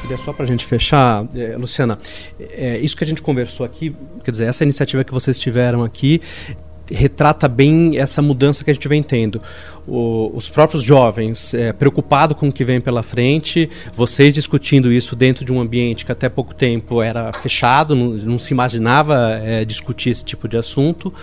queria 0.04 0.18
só 0.18 0.34
para 0.34 0.44
a 0.44 0.48
gente 0.48 0.66
fechar, 0.66 1.24
é, 1.36 1.56
Luciana, 1.56 1.98
é, 2.38 2.78
isso 2.80 2.96
que 2.96 3.06
a 3.06 3.08
gente 3.08 3.22
conversou 3.22 3.66
aqui, 3.66 3.96
quer 4.24 4.32
dizer, 4.32 4.46
essa 4.46 4.64
iniciativa 4.64 5.02
que 5.04 5.14
vocês 5.14 5.40
tiveram 5.40 5.82
aqui, 5.82 6.22
retrata 6.92 7.48
bem 7.48 7.98
essa 7.98 8.22
mudança 8.22 8.64
que 8.64 8.70
a 8.70 8.74
gente 8.74 8.88
vem 8.90 9.02
tendo. 9.02 9.42
O, 9.88 10.30
os 10.36 10.50
próprios 10.50 10.84
jovens 10.84 11.54
é, 11.54 11.72
preocupados 11.72 12.38
com 12.38 12.50
o 12.50 12.52
que 12.52 12.66
vem 12.66 12.82
pela 12.82 13.02
frente, 13.02 13.70
vocês 13.96 14.34
discutindo 14.34 14.92
isso 14.92 15.16
dentro 15.16 15.46
de 15.46 15.54
um 15.54 15.62
ambiente 15.62 16.06
que 16.06 16.12
até 16.12 16.28
pouco 16.28 16.54
tempo 16.54 17.02
era 17.02 17.32
fechado, 17.32 17.96
não, 17.96 18.10
não 18.10 18.38
se 18.38 18.54
imaginava 18.54 19.40
é, 19.42 19.64
discutir 19.64 20.10
esse 20.10 20.26
tipo 20.26 20.50
de 20.50 20.58
assunto, 20.58 21.14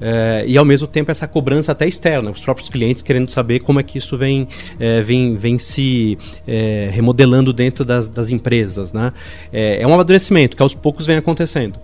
é, 0.00 0.44
e 0.46 0.56
ao 0.56 0.64
mesmo 0.64 0.86
tempo 0.86 1.10
essa 1.10 1.26
cobrança 1.26 1.72
até 1.72 1.86
externa, 1.86 2.30
os 2.30 2.40
próprios 2.40 2.68
clientes 2.68 3.02
querendo 3.02 3.28
saber 3.28 3.60
como 3.60 3.80
é 3.80 3.82
que 3.82 3.98
isso 3.98 4.16
vem, 4.16 4.48
é, 4.78 5.02
vem, 5.02 5.36
vem 5.36 5.58
se 5.58 6.18
é, 6.46 6.88
remodelando 6.92 7.52
dentro 7.52 7.84
das, 7.84 8.08
das 8.08 8.30
empresas. 8.30 8.92
Né? 8.92 9.12
É, 9.52 9.82
é 9.82 9.86
um 9.86 9.94
amadurecimento 9.94 10.56
que 10.56 10.62
aos 10.62 10.74
poucos 10.74 11.06
vem 11.06 11.16
acontecendo. 11.16 11.78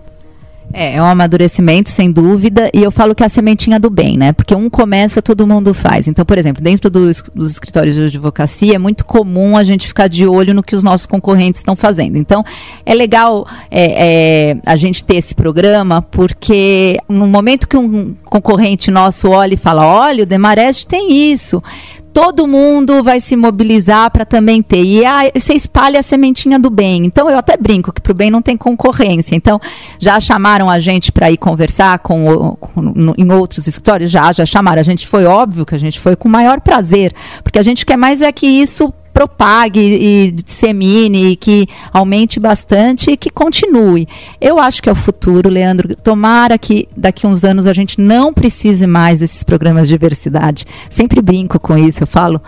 É, 0.73 0.97
é 0.97 1.03
um 1.03 1.05
amadurecimento, 1.05 1.91
sem 1.91 2.11
dúvida, 2.11 2.71
e 2.73 2.83
eu 2.83 2.91
falo 2.91 3.15
que 3.15 3.23
é 3.23 3.27
a 3.27 3.29
sementinha 3.29 3.79
do 3.79 3.91
bem, 3.91 4.17
né? 4.17 4.33
Porque 4.33 4.55
um 4.55 4.71
começa, 4.71 5.21
todo 5.21 5.47
mundo 5.47 5.75
faz. 5.75 6.09
Então, 6.09 6.25
por 6.25 6.39
exemplo, 6.39 6.63
dentro 6.63 6.89
dos, 6.89 7.23
dos 7.35 7.51
escritórios 7.51 7.95
de 7.95 8.05
advocacia, 8.05 8.77
é 8.77 8.79
muito 8.79 9.05
comum 9.05 9.57
a 9.57 9.65
gente 9.65 9.87
ficar 9.87 10.09
de 10.09 10.27
olho 10.27 10.55
no 10.55 10.63
que 10.63 10.75
os 10.75 10.83
nossos 10.83 11.07
concorrentes 11.07 11.61
estão 11.61 11.77
fazendo. 11.77 12.17
Então, 12.17 12.45
é 12.87 12.95
legal 12.95 13.47
é, 13.71 14.53
é, 14.53 14.57
a 14.65 14.77
gente 14.77 15.05
ter 15.05 15.17
esse 15.17 15.35
programa, 15.35 16.01
porque 16.01 16.97
no 17.09 17.27
momento 17.27 17.69
que 17.69 17.77
um 17.77 18.15
concorrente 18.25 18.91
nosso 18.91 19.29
olha 19.29 19.55
e 19.55 19.59
fala: 19.59 19.87
olha, 19.87 20.23
o 20.23 20.27
Demarest 20.27 20.87
tem 20.87 21.33
isso 21.33 21.63
todo 22.12 22.46
mundo 22.46 23.03
vai 23.03 23.20
se 23.20 23.35
mobilizar 23.37 24.11
para 24.11 24.25
também 24.25 24.62
ter. 24.62 24.83
E 24.83 25.05
aí 25.05 25.33
você 25.35 25.55
espalha 25.55 26.01
a 26.01 26.03
sementinha 26.03 26.59
do 26.59 26.70
bem. 26.70 27.05
Então 27.05 27.29
eu 27.31 27.38
até 27.38 27.57
brinco 27.57 27.92
que 27.92 28.01
para 28.01 28.12
o 28.12 28.14
bem 28.14 28.31
não 28.31 28.42
tem 28.42 28.57
concorrência. 28.57 29.35
Então 29.35 29.61
já 29.98 30.20
chamaram 30.20 30.68
a 30.68 30.79
gente 30.79 31.11
para 31.11 31.31
ir 31.31 31.37
conversar 31.37 31.98
com, 32.01 32.57
com 32.61 32.81
no, 32.81 33.14
em 33.16 33.31
outros 33.33 33.66
escritórios? 33.66 34.11
Já, 34.11 34.33
já 34.33 34.44
chamaram. 34.44 34.81
A 34.81 34.85
gente 34.85 35.07
foi 35.07 35.25
óbvio 35.25 35.64
que 35.64 35.75
a 35.75 35.79
gente 35.79 35.98
foi 35.98 36.14
com 36.14 36.29
o 36.29 36.31
maior 36.31 36.61
prazer, 36.61 37.14
porque 37.42 37.59
a 37.59 37.62
gente 37.62 37.87
quer 37.87 37.96
mais 37.96 38.20
é 38.20 38.31
que 38.31 38.46
isso 38.46 38.92
propague 39.12 39.81
e 39.81 40.31
dissemine, 40.31 41.37
que 41.37 41.66
aumente 41.92 42.40
bastante 42.40 43.12
e 43.12 43.16
que 43.16 43.31
continue. 43.31 44.07
Eu 44.40 44.59
acho 44.59 44.83
que 44.83 44.88
é 44.88 44.92
o 44.92 44.96
futuro, 44.96 45.48
Leandro. 45.48 45.94
Tomara 45.96 46.57
que 46.59 46.88
daqui 46.96 47.27
a 47.27 47.29
uns 47.29 47.44
anos 47.44 47.66
a 47.66 47.72
gente 47.72 48.01
não 48.01 48.33
precise 48.33 48.87
mais 48.87 49.20
desses 49.20 49.42
programas 49.42 49.88
de 49.88 49.94
diversidade. 49.94 50.64
Sempre 50.88 51.20
brinco 51.20 51.61
com 51.61 51.77
isso, 51.77 52.03
eu 52.03 52.07
falo 52.07 52.40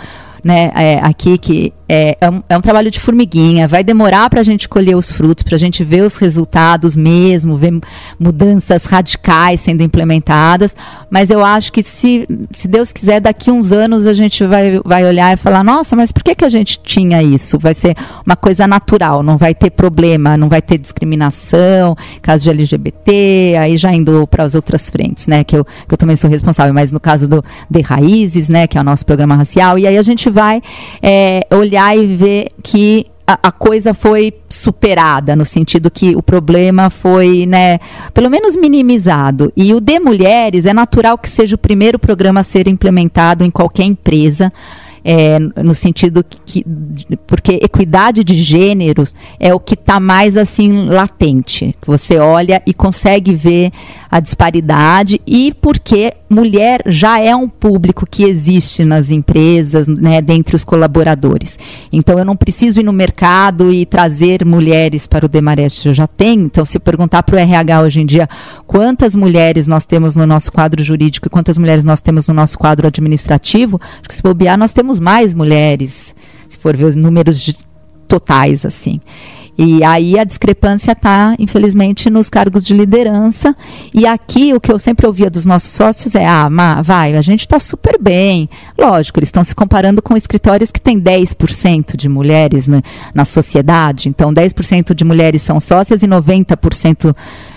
né, 0.43 0.71
é, 0.75 0.99
aqui 1.03 1.39
que 1.39 1.73
é, 1.89 2.17
é, 2.21 2.31
um, 2.31 2.43
é, 2.49 2.57
um, 2.57 2.61
trabalho 2.61 2.91
de 2.91 2.99
formiguinha, 2.99 3.69
vai 3.69 3.85
demorar 3.85 4.31
para 4.31 4.41
a 4.41 4.45
gente 4.45 4.69
colher 4.69 4.97
os 4.97 5.11
frutos, 5.11 5.43
para 5.43 5.57
a 5.57 5.59
gente 5.59 5.85
ver 5.85 6.03
os 6.03 6.17
resultados 6.17 6.97
mesmo, 6.97 7.57
ver 7.57 7.79
mudanças 8.19 8.85
radicais 8.85 9.61
sendo 9.61 9.83
implementadas, 9.83 10.75
mas 11.11 11.31
eu 11.31 11.45
acho 11.45 11.73
que 11.73 11.83
se, 11.83 12.27
se 12.55 12.67
Deus 12.67 12.91
quiser, 12.91 13.21
daqui 13.21 13.51
uns 13.51 13.71
anos 13.71 14.07
a 14.07 14.15
gente 14.15 14.47
vai, 14.47 14.81
vai 14.85 15.05
olhar 15.05 15.35
e 15.35 15.37
falar, 15.37 15.63
nossa, 15.63 15.95
mas 15.95 16.11
por 16.11 16.25
que, 16.25 16.35
que 16.35 16.45
a 16.45 16.49
gente 16.49 16.81
tinha 16.83 17.23
isso? 17.23 17.59
Vai 17.59 17.75
ser 17.75 17.95
uma 18.25 18.37
coisa 18.37 18.67
natural, 18.67 19.23
não 19.23 19.37
vai 19.37 19.55
ter 19.55 19.71
problema, 19.71 20.37
não 20.37 20.49
vai 20.49 20.63
ter 20.63 20.79
discriminação, 20.79 21.95
caso 22.23 22.45
de 22.45 22.51
LGBT, 22.51 23.57
aí 23.61 23.77
já 23.77 23.93
indo 23.93 24.27
para 24.27 24.45
as 24.45 24.55
outras 24.55 24.89
frentes, 24.89 25.27
né, 25.27 25.45
que 25.45 25.57
eu, 25.57 25.65
que 25.65 25.93
eu 25.93 25.99
também 25.99 26.17
sou 26.17 26.31
responsável, 26.31 26.73
mas 26.73 26.91
no 26.91 27.01
caso 27.01 27.29
do 27.29 27.45
De 27.71 27.83
Raízes, 27.83 28.49
né, 28.49 28.67
que 28.67 28.79
é 28.79 28.81
o 28.81 28.85
nosso 28.85 29.05
programa 29.05 29.37
racial, 29.37 29.79
e 29.79 29.87
aí 29.87 29.99
a 29.99 30.03
gente 30.03 30.31
vai 30.31 30.63
é, 31.03 31.47
olhar 31.51 31.74
e 31.77 32.17
ver 32.17 32.49
que 32.63 33.07
a, 33.27 33.49
a, 33.49 33.53
coisa 33.53 33.95
foi 33.95 34.35
superada, 34.49 35.35
no 35.35 35.45
sentido 35.45 35.91
que 35.91 36.15
o 36.15 36.23
problema 36.23 36.91
foi, 36.91 37.47
né, 37.47 37.79
pelo 38.13 38.31
menos 38.31 38.55
minimizado. 38.55 39.53
E 39.57 39.73
o 39.73 39.81
de 39.81 39.99
mulheres 39.99 40.67
é 40.67 40.75
natural 40.75 41.17
que 41.17 41.29
seja 41.29 41.55
o 41.55 41.59
primeiro 41.59 41.99
programa 41.99 42.41
a 42.41 42.45
ser 42.45 42.69
implementado 42.69 43.43
em 43.43 43.51
qualquer 43.51 43.85
empresa 43.85 44.53
é, 45.05 45.39
no 45.39 45.75
sentido 45.75 46.25
que 46.47 46.65
porque 47.27 47.61
equidade 47.63 48.25
de 48.25 48.35
gêneros 48.37 49.15
é 49.39 49.53
o 49.53 49.61
que 49.61 49.75
está 49.75 50.01
mais 50.01 50.37
assim 50.37 50.87
latente. 50.87 51.77
Você 51.87 52.19
olha 52.19 52.63
e 52.67 52.73
consegue 52.73 53.35
ver 53.35 53.71
a 54.11 54.21
disparidade 54.21 55.21
e 55.27 55.53
porque 55.61 56.15
mulher 56.31 56.83
já 56.87 57.21
é 57.21 57.35
um 57.35 57.49
público 57.49 58.07
que 58.09 58.25
existe 58.25 58.85
nas 58.85 59.11
empresas, 59.11 59.87
né, 59.87 60.21
dentre 60.21 60.57
os 60.57 60.65
colaboradores. 60.65 61.59
Então 61.93 62.19
eu 62.19 62.25
não 62.25 62.37
preciso 62.37 62.81
ir 62.81 62.83
no 62.83 62.93
mercado 62.93 63.73
e 63.73 63.85
trazer 63.85 64.45
mulheres 64.45 65.07
para 65.07 65.27
o 65.27 65.29
Demarest, 65.29 65.87
eu 65.87 65.95
já 65.95 66.07
tenho. 66.07 66.43
Então 66.43 66.65
se 66.65 66.79
perguntar 66.79 67.23
para 67.23 67.37
o 67.37 67.39
RH 67.39 67.83
hoje 67.83 68.01
em 68.01 68.07
dia 68.07 68.29
quantas 68.67 69.15
mulheres 69.15 69.67
nós 69.67 69.85
temos 69.85 70.17
no 70.17 70.27
nosso 70.27 70.51
quadro 70.51 70.83
jurídico 70.83 71.27
e 71.27 71.31
quantas 71.31 71.59
mulheres 71.59 71.85
nós 71.85 72.01
temos 72.01 72.27
no 72.27 72.35
nosso 72.35 72.59
quadro 72.59 72.87
administrativo, 72.87 73.79
acho 73.83 74.09
que 74.09 74.15
se 74.15 74.23
bobear 74.23 74.59
nós 74.59 74.73
temos 74.73 74.94
mais 75.01 75.35
mulheres, 75.35 76.15
se 76.49 76.59
for 76.59 76.77
ver 76.77 76.85
os 76.85 76.95
números 76.95 77.41
de, 77.41 77.57
totais 78.07 78.65
assim. 78.65 79.01
E 79.57 79.85
aí 79.85 80.19
a 80.19 80.25
discrepância 80.25 80.93
está, 80.93 81.37
infelizmente, 81.39 82.11
nos 82.11 82.29
cargos 82.29 82.67
de 82.67 82.75
liderança. 82.75 83.55
E 83.95 84.05
aqui 84.05 84.53
o 84.53 84.61
que 84.61 84.73
eu 84.73 84.81
sempre 84.81 85.07
ouvia 85.07 85.31
dos 85.31 85.47
nossos 85.47 85.71
sócios 85.71 86.15
é: 86.17 86.27
ah, 86.27 86.51
Ma, 86.51 86.83
vai, 86.83 87.15
a 87.15 87.23
gente 87.23 87.41
está 87.41 87.59
super 87.61 87.97
bem. 88.01 88.49
Lógico, 88.77 89.21
eles 89.21 89.29
estão 89.29 89.45
se 89.45 89.55
comparando 89.55 90.03
com 90.03 90.17
escritórios 90.17 90.73
que 90.73 90.81
têm 90.81 91.01
10% 91.01 91.97
de 91.97 92.09
mulheres 92.09 92.67
né, 92.67 92.83
na 93.15 93.25
sociedade. 93.25 94.09
Então, 94.09 94.35
10% 94.35 94.93
de 94.93 95.05
mulheres 95.05 95.43
são 95.43 95.61
sócias 95.61 96.03
e 96.03 96.07
90% 96.07 97.15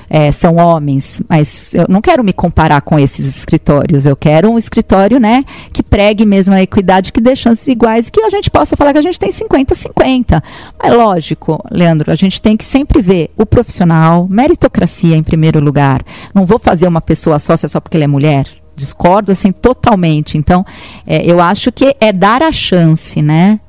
é, 0.10 0.32
são 0.32 0.56
homens, 0.56 1.22
mas 1.28 1.74
eu 1.74 1.86
não 1.90 2.02
quero 2.02 2.24
me 2.24 2.34
comparar 2.34 2.82
com 2.82 2.98
esses 3.00 3.28
escritórios. 3.28 4.06
Eu 4.06 4.16
quero 4.16 4.50
um 4.50 4.58
escritório, 4.58 5.20
né, 5.20 5.44
que 5.74 5.84
pregue 5.84 6.26
mesmo 6.26 6.54
a 6.54 6.62
equidade, 6.62 7.12
que 7.12 7.22
dê 7.22 7.36
chances 7.36 7.68
iguais, 7.68 8.10
que 8.10 8.22
a 8.22 8.30
gente 8.30 8.50
possa 8.50 8.76
falar 8.76 8.94
que 8.94 9.00
a 9.00 9.02
gente 9.04 9.20
tem 9.20 9.30
50-50. 9.30 10.42
Mas 10.82 10.94
lógico, 10.94 11.64
Leandro, 11.72 12.12
a 12.12 12.16
gente 12.16 12.42
tem 12.42 12.56
que 12.56 12.66
sempre 12.66 13.02
ver 13.02 13.32
o 13.38 13.46
profissional, 13.46 14.26
meritocracia 14.30 15.16
em 15.16 15.24
primeiro 15.24 15.60
lugar. 15.60 16.04
Não 16.34 16.46
vou 16.46 16.60
fazer 16.60 16.88
uma 16.88 17.02
pessoa 17.02 17.40
sócia 17.40 17.68
só 17.68 17.80
porque 17.80 17.98
ela 17.98 18.06
é 18.06 18.08
mulher 18.08 18.48
discordo 18.78 19.32
assim 19.32 19.52
totalmente. 19.52 20.38
Então, 20.38 20.64
é, 21.06 21.26
eu 21.26 21.42
acho 21.42 21.72
que 21.72 21.96
é 22.00 22.14
dar 22.14 22.44
a 22.44 22.52
chance, 22.52 23.22
né? 23.22 23.60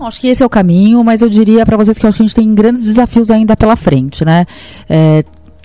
Acho 0.00 0.20
que 0.20 0.28
esse 0.28 0.42
é 0.42 0.46
o 0.46 0.50
caminho, 0.50 1.02
mas 1.04 1.22
eu 1.22 1.28
diria 1.28 1.64
para 1.64 1.76
vocês 1.76 1.96
que, 1.96 2.02
que 2.02 2.06
a 2.06 2.10
gente 2.10 2.34
tem 2.34 2.52
grandes 2.54 2.84
desafios 2.84 3.30
ainda 3.30 3.56
pela 3.56 3.76
frente, 3.76 4.24
né? 4.24 4.46
É, 4.88 5.24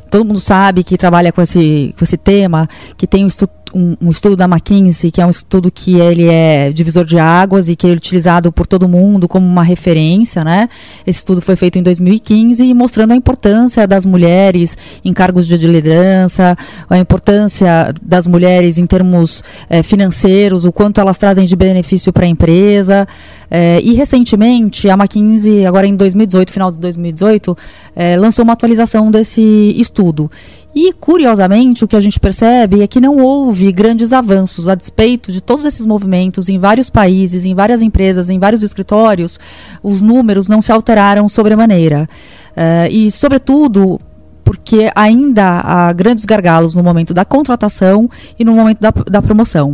todo 0.09 0.25
mundo 0.25 0.39
sabe 0.39 0.83
que 0.83 0.97
trabalha 0.97 1.31
com 1.31 1.41
esse, 1.41 1.93
com 1.97 2.03
esse 2.03 2.17
tema, 2.17 2.67
que 2.97 3.07
tem 3.07 3.23
um 3.23 3.27
estudo, 3.27 3.51
um, 3.73 3.95
um, 4.01 4.09
estudo 4.09 4.35
da 4.35 4.45
McKinsey, 4.45 5.11
que 5.11 5.21
é 5.21 5.25
um 5.25 5.29
estudo 5.29 5.71
que 5.71 5.99
ele 5.99 6.25
é 6.25 6.71
divisor 6.71 7.05
de 7.05 7.17
águas 7.19 7.69
e 7.69 7.75
que 7.75 7.87
é 7.87 7.91
utilizado 7.91 8.51
por 8.51 8.67
todo 8.67 8.87
mundo 8.87 9.27
como 9.27 9.45
uma 9.45 9.63
referência, 9.63 10.43
né? 10.43 10.69
Esse 11.05 11.19
estudo 11.19 11.41
foi 11.41 11.55
feito 11.55 11.79
em 11.79 11.83
2015 11.83 12.73
mostrando 12.73 13.11
a 13.11 13.15
importância 13.15 13.87
das 13.87 14.05
mulheres 14.05 14.77
em 15.03 15.13
cargos 15.13 15.47
de 15.47 15.57
liderança, 15.67 16.57
a 16.89 16.97
importância 16.97 17.93
das 18.01 18.27
mulheres 18.27 18.77
em 18.77 18.85
termos 18.85 19.43
é, 19.69 19.83
financeiros, 19.83 20.65
o 20.65 20.71
quanto 20.71 21.01
elas 21.01 21.17
trazem 21.17 21.45
de 21.45 21.55
benefício 21.55 22.11
para 22.13 22.25
a 22.25 22.27
empresa. 22.27 23.07
É, 23.51 23.81
e 23.83 23.93
recentemente, 23.93 24.89
a 24.89 24.93
McKinsey, 24.93 25.65
agora 25.65 25.87
em 25.87 25.95
2018, 25.95 26.51
final 26.51 26.71
de 26.71 26.77
2018, 26.77 27.57
é, 27.95 28.15
lançou 28.15 28.43
uma 28.43 28.53
atualização 28.53 29.09
desse 29.09 29.41
estudo. 29.77 30.29
E, 30.73 30.93
curiosamente, 30.93 31.83
o 31.83 31.87
que 31.87 31.95
a 31.95 31.99
gente 31.99 32.19
percebe 32.19 32.81
é 32.81 32.87
que 32.87 33.01
não 33.01 33.17
houve 33.17 33.71
grandes 33.71 34.13
avanços, 34.13 34.69
a 34.69 34.75
despeito 34.75 35.31
de 35.31 35.41
todos 35.41 35.65
esses 35.65 35.85
movimentos 35.85 36.47
em 36.47 36.59
vários 36.59 36.89
países, 36.89 37.45
em 37.45 37.55
várias 37.55 37.81
empresas, 37.81 38.29
em 38.29 38.37
vários 38.37 38.61
escritórios, 38.61 39.39
os 39.81 40.01
números 40.01 40.47
não 40.47 40.61
se 40.61 40.71
alteraram 40.71 41.27
sobremaneira. 41.27 42.07
Uh, 42.51 42.91
e, 42.91 43.09
sobretudo, 43.09 43.99
porque 44.43 44.91
ainda 44.95 45.59
há 45.63 45.91
grandes 45.91 46.25
gargalos 46.25 46.75
no 46.75 46.83
momento 46.83 47.13
da 47.13 47.25
contratação 47.25 48.09
e 48.37 48.45
no 48.45 48.53
momento 48.53 48.79
da, 48.79 48.91
da 48.91 49.21
promoção. 49.21 49.71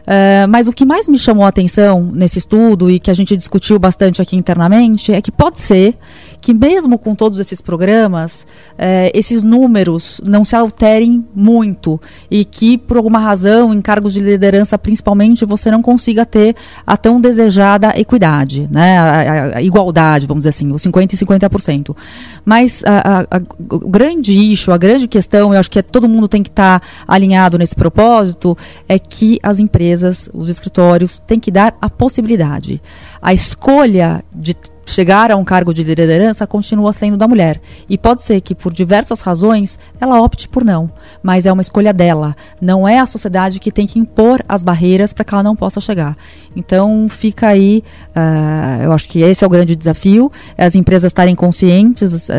Uh, 0.00 0.48
mas 0.48 0.66
o 0.66 0.72
que 0.72 0.84
mais 0.84 1.06
me 1.06 1.18
chamou 1.18 1.44
a 1.44 1.48
atenção 1.48 2.10
nesse 2.12 2.38
estudo 2.38 2.90
e 2.90 2.98
que 2.98 3.10
a 3.10 3.14
gente 3.14 3.36
discutiu 3.36 3.78
bastante 3.78 4.20
aqui 4.20 4.36
internamente 4.36 5.12
é 5.12 5.20
que 5.20 5.30
pode 5.30 5.60
ser 5.60 5.96
que 6.40 6.54
mesmo 6.54 6.98
com 6.98 7.14
todos 7.14 7.38
esses 7.38 7.60
programas, 7.60 8.46
eh, 8.78 9.10
esses 9.14 9.42
números 9.42 10.20
não 10.24 10.44
se 10.44 10.56
alterem 10.56 11.24
muito 11.34 12.00
e 12.30 12.44
que, 12.44 12.78
por 12.78 12.96
alguma 12.96 13.18
razão, 13.18 13.74
em 13.74 13.80
cargos 13.80 14.12
de 14.12 14.20
liderança 14.20 14.78
principalmente, 14.78 15.44
você 15.44 15.70
não 15.70 15.82
consiga 15.82 16.24
ter 16.24 16.56
a 16.86 16.96
tão 16.96 17.20
desejada 17.20 17.92
equidade, 17.98 18.68
né? 18.70 18.98
a, 18.98 19.04
a, 19.04 19.56
a 19.58 19.62
igualdade, 19.62 20.26
vamos 20.26 20.42
dizer 20.42 20.50
assim, 20.50 20.70
os 20.72 20.82
50% 20.82 21.12
e 21.12 21.16
50%. 21.16 21.96
Mas 22.44 22.82
a, 22.86 23.26
o 23.70 23.88
grande 23.88 24.36
issue, 24.36 24.72
a 24.72 24.78
grande 24.78 25.06
questão, 25.06 25.52
eu 25.52 25.60
acho 25.60 25.70
que 25.70 25.78
é, 25.78 25.82
todo 25.82 26.08
mundo 26.08 26.28
tem 26.28 26.42
que 26.42 26.50
estar 26.50 26.80
tá 26.80 26.86
alinhado 27.06 27.58
nesse 27.58 27.74
propósito, 27.74 28.56
é 28.88 28.98
que 28.98 29.38
as 29.42 29.58
empresas, 29.58 30.28
os 30.32 30.48
escritórios, 30.48 31.18
têm 31.18 31.38
que 31.38 31.50
dar 31.50 31.76
a 31.80 31.90
possibilidade. 31.90 32.80
A 33.20 33.34
escolha 33.34 34.24
de 34.32 34.54
chegar 34.90 35.30
a 35.30 35.36
um 35.36 35.44
cargo 35.44 35.72
de 35.72 35.82
liderança 35.82 36.46
continua 36.46 36.92
sendo 36.92 37.16
da 37.16 37.28
mulher. 37.28 37.60
E 37.88 37.96
pode 37.96 38.22
ser 38.22 38.40
que, 38.40 38.54
por 38.54 38.72
diversas 38.72 39.20
razões, 39.20 39.78
ela 40.00 40.20
opte 40.20 40.48
por 40.48 40.64
não. 40.64 40.90
Mas 41.22 41.46
é 41.46 41.52
uma 41.52 41.62
escolha 41.62 41.92
dela. 41.92 42.36
Não 42.60 42.86
é 42.86 42.98
a 42.98 43.06
sociedade 43.06 43.58
que 43.58 43.72
tem 43.72 43.86
que 43.86 43.98
impor 43.98 44.42
as 44.48 44.62
barreiras 44.62 45.12
para 45.12 45.24
que 45.24 45.34
ela 45.34 45.42
não 45.42 45.56
possa 45.56 45.80
chegar. 45.80 46.16
Então, 46.54 47.06
fica 47.08 47.48
aí. 47.48 47.82
Uh, 48.10 48.84
eu 48.84 48.92
acho 48.92 49.08
que 49.08 49.20
esse 49.20 49.44
é 49.44 49.46
o 49.46 49.50
grande 49.50 49.76
desafio: 49.76 50.30
as 50.58 50.74
empresas 50.74 51.10
estarem 51.10 51.34
conscientes 51.34 52.28
uh, 52.28 52.32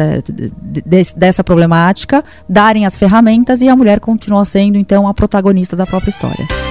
de, 0.61 0.83
dessa 1.15 1.43
problemática, 1.43 2.23
darem 2.47 2.85
as 2.85 2.97
ferramentas 2.97 3.61
e 3.61 3.69
a 3.69 3.75
mulher 3.75 3.99
continua 3.99 4.45
sendo, 4.45 4.77
então, 4.77 5.07
a 5.07 5.13
protagonista 5.13 5.75
da 5.75 5.85
própria 5.85 6.09
história. 6.09 6.70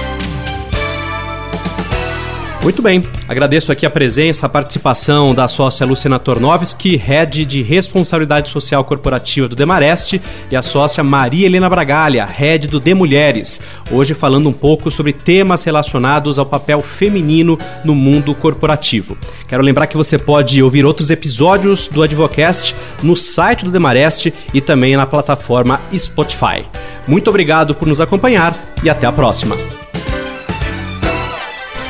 Muito 2.63 2.79
bem, 2.79 3.03
agradeço 3.27 3.71
aqui 3.71 3.87
a 3.87 3.89
presença, 3.89 4.45
a 4.45 4.49
participação 4.49 5.33
da 5.33 5.47
sócia 5.47 5.83
Luciana 5.83 6.19
Tornovski, 6.19 6.95
head 6.95 7.43
de 7.43 7.63
responsabilidade 7.63 8.49
social 8.49 8.83
corporativa 8.83 9.47
do 9.47 9.55
Demareste, 9.55 10.21
e 10.51 10.55
a 10.55 10.61
sócia 10.61 11.03
Maria 11.03 11.47
Helena 11.47 11.67
Bragalha, 11.67 12.23
head 12.23 12.67
do 12.67 12.79
De 12.79 12.93
Mulheres, 12.93 13.59
hoje 13.89 14.13
falando 14.13 14.47
um 14.47 14.53
pouco 14.53 14.91
sobre 14.91 15.11
temas 15.11 15.63
relacionados 15.63 16.37
ao 16.37 16.45
papel 16.45 16.83
feminino 16.83 17.57
no 17.83 17.95
mundo 17.95 18.35
corporativo. 18.35 19.17
Quero 19.47 19.63
lembrar 19.63 19.87
que 19.87 19.97
você 19.97 20.19
pode 20.19 20.61
ouvir 20.61 20.85
outros 20.85 21.09
episódios 21.09 21.87
do 21.87 22.03
Advocast 22.03 22.75
no 23.01 23.15
site 23.15 23.65
do 23.65 23.71
Demareste 23.71 24.31
e 24.53 24.61
também 24.61 24.95
na 24.95 25.07
plataforma 25.07 25.81
Spotify. 25.97 26.63
Muito 27.07 27.27
obrigado 27.27 27.73
por 27.73 27.87
nos 27.87 27.99
acompanhar 27.99 28.55
e 28.83 28.89
até 28.89 29.07
a 29.07 29.11
próxima. 29.11 29.57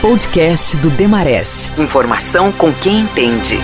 Podcast 0.01 0.77
do 0.77 0.89
Demarest. 0.89 1.71
Informação 1.77 2.51
com 2.51 2.73
quem 2.73 3.01
entende. 3.01 3.59